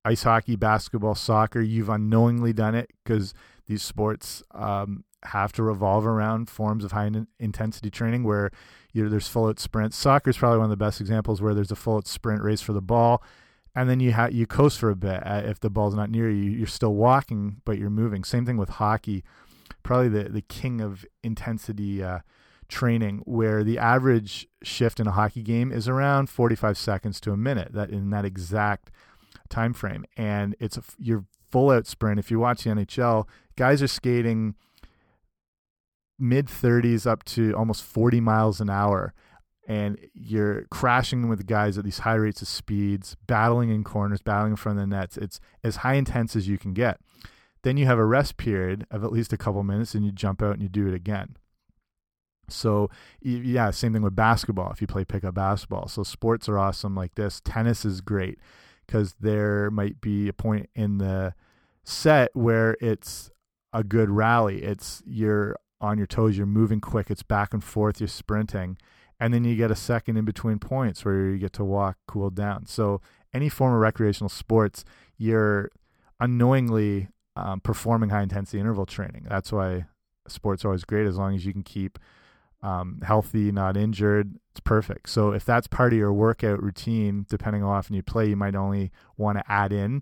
ice 0.05 0.23
hockey, 0.23 0.55
basketball, 0.55 1.15
soccer, 1.15 1.61
you've 1.61 1.89
unknowingly 1.89 2.53
done 2.53 2.75
it 2.75 2.89
because 3.03 3.33
these 3.67 3.83
sports 3.83 4.43
um, 4.51 5.03
have 5.27 5.51
to 5.53 5.63
revolve 5.63 6.05
around 6.05 6.49
forms 6.49 6.83
of 6.83 6.91
high 6.91 7.05
in 7.05 7.27
intensity 7.39 7.89
training 7.89 8.23
where 8.23 8.51
you 8.91 9.09
there's 9.09 9.27
full 9.27 9.47
out 9.47 9.59
sprints. 9.59 9.97
Soccer 9.97 10.29
is 10.29 10.37
probably 10.37 10.59
one 10.59 10.65
of 10.65 10.69
the 10.69 10.77
best 10.77 11.01
examples 11.01 11.41
where 11.41 11.53
there's 11.53 11.71
a 11.71 11.75
full 11.75 11.97
out 11.97 12.07
sprint 12.07 12.41
race 12.43 12.61
for 12.61 12.73
the 12.73 12.81
ball, 12.81 13.23
and 13.75 13.89
then 13.89 13.99
you 13.99 14.13
you 14.31 14.45
coast 14.45 14.79
for 14.79 14.89
a 14.89 14.95
bit. 14.95 15.25
Uh, 15.25 15.41
if 15.45 15.59
the 15.59 15.69
ball's 15.69 15.95
not 15.95 16.09
near 16.09 16.29
you, 16.29 16.51
you're 16.51 16.67
still 16.67 16.93
walking, 16.93 17.61
but 17.65 17.77
you're 17.77 17.89
moving. 17.89 18.23
Same 18.23 18.45
thing 18.45 18.57
with 18.57 18.69
hockey. 18.69 19.23
Probably 19.81 20.09
the 20.09 20.29
the 20.29 20.41
king 20.41 20.81
of 20.81 21.05
intensity. 21.23 22.03
Uh, 22.03 22.19
training 22.69 23.21
where 23.25 23.63
the 23.63 23.77
average 23.77 24.47
shift 24.63 24.99
in 24.99 25.05
a 25.05 25.11
hockey 25.11 25.43
game 25.43 25.71
is 25.71 25.87
around 25.87 26.27
45 26.27 26.75
seconds 26.75 27.19
to 27.21 27.31
a 27.31 27.37
minute 27.37 27.71
that 27.73 27.91
in 27.91 28.09
that 28.09 28.25
exact 28.25 28.89
time 29.49 29.73
frame, 29.73 30.05
and 30.17 30.55
it's 30.59 30.77
a, 30.77 30.83
your 30.97 31.25
full 31.51 31.69
out 31.69 31.85
sprint. 31.85 32.19
If 32.19 32.31
you 32.31 32.39
watch 32.39 32.63
the 32.63 32.71
NHL, 32.71 33.27
guys 33.55 33.83
are 33.83 33.87
skating 33.87 34.55
mid 36.19 36.47
30s 36.47 37.05
up 37.05 37.23
to 37.25 37.53
almost 37.53 37.83
40 37.83 38.21
miles 38.21 38.61
an 38.61 38.69
hour 38.69 39.13
and 39.67 39.97
you're 40.13 40.63
crashing 40.65 41.29
with 41.29 41.45
guys 41.45 41.77
at 41.77 41.85
these 41.85 41.99
high 41.99 42.15
rates 42.15 42.41
of 42.41 42.47
speeds, 42.47 43.15
battling 43.27 43.69
in 43.69 43.83
corners, 43.83 44.21
battling 44.21 44.51
in 44.51 44.57
front 44.57 44.77
of 44.77 44.89
the 44.89 44.95
nets. 44.95 45.17
It's 45.17 45.39
as 45.63 45.77
high 45.77 45.93
intense 45.93 46.35
as 46.35 46.47
you 46.47 46.57
can 46.57 46.73
get. 46.73 46.99
Then 47.63 47.77
you 47.77 47.85
have 47.85 47.97
a 47.97 48.05
rest 48.05 48.35
period 48.35 48.85
of 48.91 49.03
at 49.05 49.11
least 49.13 49.31
a 49.31 49.37
couple 49.37 49.63
minutes, 49.63 49.95
and 49.95 50.05
you 50.05 50.11
jump 50.11 50.41
out 50.41 50.53
and 50.53 50.61
you 50.61 50.67
do 50.67 50.87
it 50.87 50.93
again. 50.93 51.37
So 52.49 52.89
yeah, 53.21 53.71
same 53.71 53.93
thing 53.93 54.01
with 54.01 54.17
basketball. 54.17 54.69
If 54.71 54.81
you 54.81 54.87
play 54.87 55.05
pickup 55.05 55.35
basketball, 55.35 55.87
so 55.87 56.03
sports 56.03 56.49
are 56.49 56.59
awesome 56.59 56.93
like 56.93 57.15
this. 57.15 57.41
Tennis 57.43 57.85
is 57.85 58.01
great 58.01 58.39
because 58.85 59.15
there 59.21 59.71
might 59.71 60.01
be 60.01 60.27
a 60.27 60.33
point 60.33 60.69
in 60.75 60.97
the 60.97 61.35
set 61.85 62.31
where 62.33 62.75
it's 62.81 63.31
a 63.71 63.81
good 63.81 64.09
rally. 64.09 64.61
It's 64.61 65.01
you're 65.05 65.55
on 65.83 65.97
your 65.97 66.07
toes, 66.07 66.37
you're 66.37 66.47
moving 66.47 66.79
quick, 66.79 67.11
it's 67.11 67.23
back 67.23 67.53
and 67.53 67.63
forth, 67.63 67.99
you're 67.99 68.07
sprinting, 68.07 68.77
and 69.19 69.33
then 69.33 69.43
you 69.43 69.55
get 69.55 69.69
a 69.69 69.75
second 69.75 70.17
in 70.17 70.25
between 70.25 70.57
points 70.57 71.03
where 71.03 71.29
you 71.29 71.37
get 71.37 71.53
to 71.53 71.63
walk, 71.63 71.97
cool 72.07 72.29
down. 72.29 72.65
So 72.65 73.01
any 73.33 73.49
form 73.49 73.73
of 73.73 73.81
recreational 73.81 74.29
sports, 74.29 74.85
you're 75.17 75.69
unknowingly 76.19 77.09
um, 77.35 77.59
performing 77.59 78.09
high 78.09 78.21
intensity 78.23 78.59
interval 78.59 78.85
training. 78.85 79.27
That's 79.29 79.51
why 79.51 79.85
sports 80.27 80.63
are 80.63 80.69
always 80.69 80.85
great 80.85 81.05
as 81.05 81.17
long 81.17 81.35
as 81.35 81.45
you 81.45 81.51
can 81.51 81.63
keep 81.63 81.99
um, 82.61 83.01
healthy, 83.03 83.51
not 83.51 83.75
injured, 83.75 84.35
it's 84.51 84.61
perfect. 84.61 85.09
So 85.09 85.31
if 85.31 85.43
that's 85.43 85.67
part 85.67 85.91
of 85.91 85.99
your 85.99 86.13
workout 86.13 86.63
routine, 86.63 87.25
depending 87.29 87.61
on 87.61 87.69
how 87.69 87.75
often 87.75 87.95
you 87.95 88.03
play, 88.03 88.29
you 88.29 88.37
might 88.37 88.55
only 88.55 88.89
want 89.17 89.37
to 89.37 89.51
add 89.51 89.73
in 89.73 90.01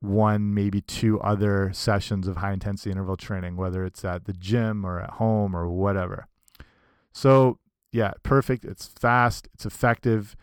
one, 0.00 0.54
maybe 0.54 0.80
two 0.80 1.20
other 1.20 1.70
sessions 1.72 2.28
of 2.28 2.36
high 2.36 2.52
intensity 2.52 2.90
interval 2.90 3.16
training, 3.16 3.56
whether 3.56 3.84
it's 3.84 4.04
at 4.04 4.24
the 4.26 4.32
gym 4.32 4.84
or 4.84 5.00
at 5.00 5.10
home 5.10 5.56
or 5.56 5.68
whatever. 5.68 6.28
So, 7.12 7.58
yeah, 7.90 8.12
perfect. 8.22 8.64
It's 8.64 8.86
fast, 8.86 9.48
it's 9.54 9.66
effective. 9.66 10.36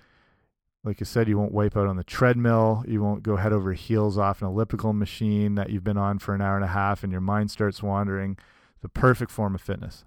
Like 0.84 1.02
I 1.02 1.06
said, 1.06 1.28
you 1.28 1.38
won't 1.38 1.54
wipe 1.54 1.76
out 1.76 1.88
on 1.88 1.96
the 1.96 2.04
treadmill. 2.04 2.84
You 2.88 3.02
won't 3.02 3.24
go 3.24 3.38
head 3.38 3.54
over 3.54 3.74
heels 3.74 4.18
off 4.18 4.42
an 4.42 4.48
elliptical 4.48 4.94
machine 4.94 5.56
that 5.56 5.70
you've 5.70 5.84
been 5.84 5.98
on 5.98 6.20
for 6.20 6.36
an 6.36 6.42
hour 6.42 6.56
and 6.56 6.66
a 6.66 6.70
half 6.70 7.04
and 7.04 7.12
your 7.12 7.22
mind 7.22 7.50
starts 7.50 7.82
wandering. 7.82 8.38
The 8.82 8.90
perfect 8.90 9.32
form 9.32 9.56
of 9.56 9.62
fitness. 9.62 10.06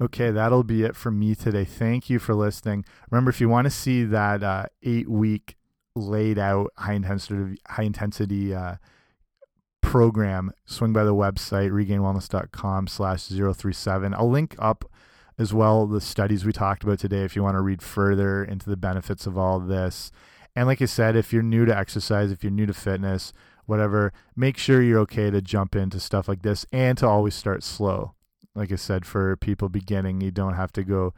Okay, 0.00 0.30
that'll 0.30 0.64
be 0.64 0.82
it 0.82 0.96
for 0.96 1.10
me 1.10 1.34
today. 1.34 1.64
Thank 1.64 2.08
you 2.08 2.18
for 2.18 2.34
listening. 2.34 2.84
Remember, 3.10 3.30
if 3.30 3.40
you 3.40 3.48
want 3.48 3.66
to 3.66 3.70
see 3.70 4.04
that 4.04 4.42
uh, 4.42 4.66
eight 4.82 5.08
week 5.08 5.56
laid 5.94 6.38
out 6.38 6.72
high 6.76 6.94
intensity 6.94 7.58
high 7.68 7.82
intensity 7.82 8.54
uh, 8.54 8.76
program, 9.80 10.52
swing 10.66 10.92
by 10.92 11.04
the 11.04 11.14
website 11.14 11.70
regainedwellness.com 11.70 12.86
slash 12.86 13.24
037. 13.24 14.14
I'll 14.14 14.30
link 14.30 14.54
up 14.58 14.84
as 15.38 15.54
well 15.54 15.86
the 15.86 16.00
studies 16.00 16.44
we 16.44 16.52
talked 16.52 16.84
about 16.84 16.98
today 16.98 17.24
if 17.24 17.34
you 17.34 17.42
want 17.42 17.56
to 17.56 17.62
read 17.62 17.82
further 17.82 18.44
into 18.44 18.68
the 18.68 18.76
benefits 18.76 19.26
of 19.26 19.38
all 19.38 19.58
this. 19.58 20.12
And 20.54 20.66
like 20.66 20.82
I 20.82 20.86
said, 20.86 21.16
if 21.16 21.32
you're 21.32 21.42
new 21.42 21.64
to 21.64 21.76
exercise, 21.76 22.30
if 22.30 22.44
you're 22.44 22.50
new 22.50 22.66
to 22.66 22.74
fitness, 22.74 23.32
whatever, 23.66 24.12
make 24.36 24.58
sure 24.58 24.82
you're 24.82 24.98
okay 25.00 25.30
to 25.30 25.40
jump 25.40 25.74
into 25.74 25.98
stuff 26.00 26.28
like 26.28 26.42
this 26.42 26.66
and 26.72 26.98
to 26.98 27.06
always 27.06 27.34
start 27.34 27.62
slow. 27.62 28.14
Like 28.54 28.72
I 28.72 28.76
said, 28.76 29.06
for 29.06 29.36
people 29.36 29.68
beginning, 29.68 30.20
you 30.20 30.30
don't 30.30 30.54
have 30.54 30.72
to 30.72 30.82
go 30.82 31.14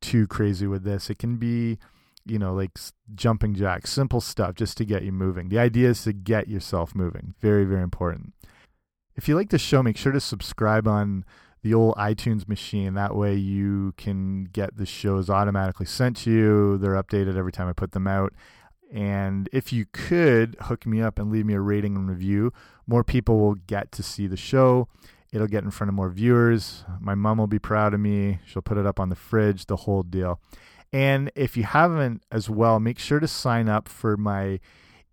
too 0.00 0.26
crazy 0.26 0.66
with 0.66 0.84
this. 0.84 1.10
It 1.10 1.18
can 1.18 1.36
be, 1.36 1.78
you 2.24 2.38
know, 2.38 2.54
like 2.54 2.78
jumping 3.14 3.54
jacks, 3.54 3.90
simple 3.90 4.20
stuff 4.20 4.54
just 4.54 4.76
to 4.78 4.84
get 4.84 5.02
you 5.02 5.12
moving. 5.12 5.48
The 5.48 5.58
idea 5.58 5.90
is 5.90 6.02
to 6.04 6.12
get 6.12 6.48
yourself 6.48 6.94
moving. 6.94 7.34
Very, 7.40 7.64
very 7.64 7.82
important. 7.82 8.32
If 9.14 9.28
you 9.28 9.36
like 9.36 9.50
the 9.50 9.58
show, 9.58 9.82
make 9.82 9.96
sure 9.96 10.12
to 10.12 10.20
subscribe 10.20 10.88
on 10.88 11.24
the 11.62 11.74
old 11.74 11.94
iTunes 11.96 12.48
machine. 12.48 12.94
That 12.94 13.14
way 13.14 13.34
you 13.34 13.94
can 13.96 14.44
get 14.44 14.76
the 14.76 14.86
shows 14.86 15.30
automatically 15.30 15.86
sent 15.86 16.16
to 16.18 16.30
you. 16.30 16.78
They're 16.78 17.00
updated 17.00 17.36
every 17.36 17.52
time 17.52 17.68
I 17.68 17.72
put 17.72 17.92
them 17.92 18.06
out. 18.06 18.32
And 18.92 19.48
if 19.52 19.72
you 19.72 19.86
could 19.92 20.56
hook 20.60 20.86
me 20.86 21.00
up 21.00 21.18
and 21.18 21.30
leave 21.30 21.46
me 21.46 21.54
a 21.54 21.60
rating 21.60 21.96
and 21.96 22.08
review, 22.08 22.52
more 22.86 23.04
people 23.04 23.38
will 23.38 23.54
get 23.54 23.90
to 23.92 24.02
see 24.02 24.26
the 24.26 24.36
show. 24.36 24.88
It'll 25.32 25.46
get 25.46 25.64
in 25.64 25.70
front 25.70 25.88
of 25.88 25.94
more 25.94 26.10
viewers. 26.10 26.84
My 27.00 27.14
mom 27.14 27.38
will 27.38 27.46
be 27.46 27.58
proud 27.58 27.94
of 27.94 28.00
me. 28.00 28.40
She'll 28.44 28.60
put 28.60 28.76
it 28.76 28.84
up 28.84 29.00
on 29.00 29.08
the 29.08 29.16
fridge, 29.16 29.66
the 29.66 29.76
whole 29.76 30.02
deal. 30.02 30.40
And 30.92 31.30
if 31.34 31.56
you 31.56 31.64
haven't 31.64 32.22
as 32.30 32.50
well, 32.50 32.78
make 32.78 32.98
sure 32.98 33.20
to 33.20 33.28
sign 33.28 33.68
up 33.68 33.88
for 33.88 34.16
my 34.16 34.60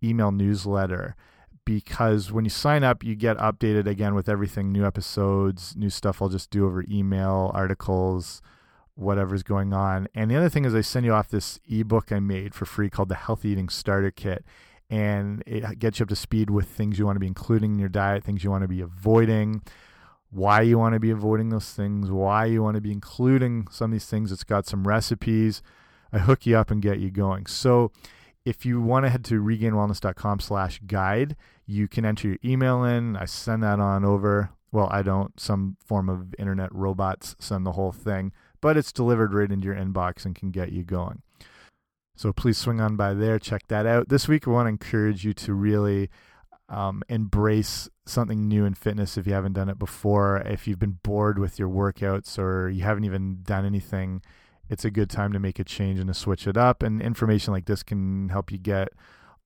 email 0.02 0.30
newsletter 0.30 1.16
because 1.64 2.32
when 2.32 2.44
you 2.44 2.50
sign 2.50 2.82
up, 2.82 3.04
you 3.04 3.14
get 3.14 3.36
updated 3.38 3.86
again 3.86 4.14
with 4.14 4.28
everything 4.28 4.72
new 4.72 4.84
episodes, 4.84 5.74
new 5.76 5.90
stuff 5.90 6.20
I'll 6.20 6.28
just 6.28 6.50
do 6.50 6.66
over 6.66 6.84
email, 6.90 7.50
articles, 7.54 8.42
whatever's 8.94 9.42
going 9.42 9.72
on. 9.72 10.08
And 10.14 10.30
the 10.30 10.36
other 10.36 10.48
thing 10.48 10.64
is, 10.64 10.74
I 10.74 10.80
send 10.80 11.06
you 11.06 11.12
off 11.12 11.28
this 11.28 11.60
ebook 11.68 12.12
I 12.12 12.18
made 12.18 12.54
for 12.54 12.66
free 12.66 12.90
called 12.90 13.08
the 13.08 13.14
Healthy 13.14 13.50
Eating 13.50 13.68
Starter 13.68 14.10
Kit. 14.10 14.44
And 14.90 15.42
it 15.46 15.78
gets 15.78 16.00
you 16.00 16.04
up 16.04 16.08
to 16.08 16.16
speed 16.16 16.50
with 16.50 16.66
things 16.66 16.98
you 16.98 17.06
want 17.06 17.16
to 17.16 17.20
be 17.20 17.28
including 17.28 17.74
in 17.74 17.78
your 17.78 17.88
diet, 17.88 18.24
things 18.24 18.42
you 18.42 18.50
want 18.50 18.62
to 18.62 18.68
be 18.68 18.80
avoiding, 18.80 19.62
why 20.30 20.62
you 20.62 20.78
want 20.78 20.94
to 20.94 21.00
be 21.00 21.10
avoiding 21.10 21.48
those 21.48 21.70
things, 21.70 22.10
why 22.10 22.44
you 22.44 22.62
want 22.62 22.76
to 22.76 22.80
be 22.80 22.92
including 22.92 23.66
some 23.70 23.90
of 23.90 23.92
these 23.92 24.06
things. 24.06 24.30
It's 24.32 24.44
got 24.44 24.66
some 24.66 24.86
recipes. 24.86 25.62
I 26.12 26.18
hook 26.18 26.46
you 26.46 26.56
up 26.56 26.70
and 26.70 26.80
get 26.80 27.00
you 27.00 27.10
going. 27.10 27.46
So, 27.46 27.92
if 28.44 28.64
you 28.64 28.80
want 28.80 29.04
to 29.04 29.10
head 29.10 29.24
to 29.26 29.42
regainedwellness.com 29.42 30.40
slash 30.40 30.80
guide, 30.86 31.36
you 31.66 31.86
can 31.88 32.06
enter 32.06 32.28
your 32.28 32.38
email 32.42 32.84
in. 32.84 33.16
I 33.16 33.26
send 33.26 33.62
that 33.62 33.78
on 33.80 34.04
over. 34.04 34.50
Well, 34.72 34.88
I 34.90 35.02
don't. 35.02 35.38
Some 35.38 35.76
form 35.84 36.08
of 36.08 36.34
internet 36.38 36.74
robots 36.74 37.36
send 37.38 37.66
the 37.66 37.72
whole 37.72 37.92
thing, 37.92 38.32
but 38.60 38.76
it's 38.76 38.92
delivered 38.92 39.34
right 39.34 39.50
into 39.50 39.66
your 39.66 39.76
inbox 39.76 40.24
and 40.24 40.34
can 40.34 40.50
get 40.50 40.72
you 40.72 40.84
going. 40.84 41.22
So 42.16 42.32
please 42.32 42.58
swing 42.58 42.80
on 42.80 42.96
by 42.96 43.14
there, 43.14 43.38
check 43.38 43.66
that 43.68 43.86
out. 43.86 44.08
This 44.08 44.28
week, 44.28 44.46
I 44.46 44.50
want 44.50 44.66
to 44.66 44.70
encourage 44.70 45.24
you 45.24 45.32
to 45.34 45.54
really 45.54 46.10
um, 46.70 47.02
embrace 47.08 47.88
something 48.06 48.48
new 48.48 48.64
in 48.64 48.74
fitness 48.74 49.18
if 49.18 49.26
you 49.26 49.34
haven't 49.34 49.52
done 49.52 49.68
it 49.68 49.78
before. 49.78 50.38
If 50.38 50.66
you've 50.66 50.78
been 50.78 50.98
bored 51.02 51.38
with 51.38 51.58
your 51.58 51.68
workouts 51.68 52.38
or 52.38 52.70
you 52.70 52.82
haven't 52.82 53.04
even 53.04 53.40
done 53.42 53.66
anything 53.66 54.22
it's 54.70 54.84
a 54.84 54.90
good 54.90 55.10
time 55.10 55.32
to 55.32 55.40
make 55.40 55.58
a 55.58 55.64
change 55.64 55.98
and 55.98 56.06
to 56.06 56.14
switch 56.14 56.46
it 56.46 56.56
up. 56.56 56.82
And 56.82 57.02
information 57.02 57.52
like 57.52 57.66
this 57.66 57.82
can 57.82 58.28
help 58.30 58.52
you 58.52 58.58
get 58.58 58.90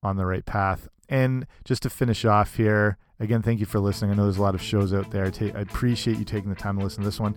on 0.03 0.15
the 0.17 0.25
right 0.25 0.45
path. 0.45 0.87
And 1.09 1.47
just 1.65 1.81
to 1.83 1.89
finish 1.89 2.23
off 2.25 2.55
here, 2.55 2.97
again, 3.19 3.41
thank 3.41 3.59
you 3.59 3.65
for 3.65 3.79
listening. 3.79 4.11
I 4.11 4.13
know 4.13 4.23
there's 4.23 4.37
a 4.37 4.43
lot 4.43 4.55
of 4.55 4.61
shows 4.61 4.93
out 4.93 5.09
there. 5.09 5.25
I 5.25 5.59
appreciate 5.59 6.17
you 6.17 6.25
taking 6.25 6.51
the 6.51 6.55
time 6.55 6.77
to 6.77 6.83
listen 6.83 7.01
to 7.01 7.07
this 7.07 7.19
one. 7.19 7.35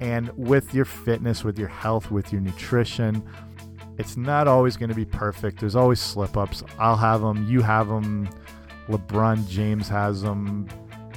And 0.00 0.30
with 0.36 0.74
your 0.74 0.86
fitness, 0.86 1.44
with 1.44 1.58
your 1.58 1.68
health, 1.68 2.10
with 2.10 2.32
your 2.32 2.40
nutrition, 2.40 3.22
it's 3.98 4.16
not 4.16 4.48
always 4.48 4.78
going 4.78 4.90
to 4.90 4.94
be 4.94 5.04
perfect. 5.04 5.60
There's 5.60 5.76
always 5.76 6.00
slip 6.00 6.38
ups. 6.38 6.62
I'll 6.78 6.96
have 6.96 7.20
them. 7.20 7.46
You 7.48 7.60
have 7.60 7.88
them. 7.88 8.30
LeBron 8.88 9.48
James 9.48 9.88
has 9.88 10.22
them. 10.22 10.68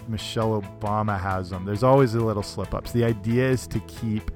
Michelle 0.08 0.62
Obama 0.62 1.20
has 1.20 1.52
them. 1.52 1.66
There's 1.66 1.84
always 1.84 2.16
a 2.16 2.20
little 2.20 2.42
slip 2.42 2.74
ups. 2.74 2.92
The 2.92 3.04
idea 3.04 3.48
is 3.48 3.68
to 3.68 3.80
keep 3.82 4.32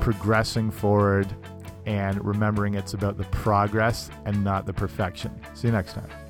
progressing 0.00 0.70
forward 0.70 1.34
and 1.86 2.22
remembering 2.22 2.74
it's 2.74 2.92
about 2.92 3.16
the 3.16 3.24
progress 3.24 4.10
and 4.26 4.44
not 4.44 4.66
the 4.66 4.72
perfection. 4.74 5.40
See 5.54 5.68
you 5.68 5.72
next 5.72 5.94
time. 5.94 6.27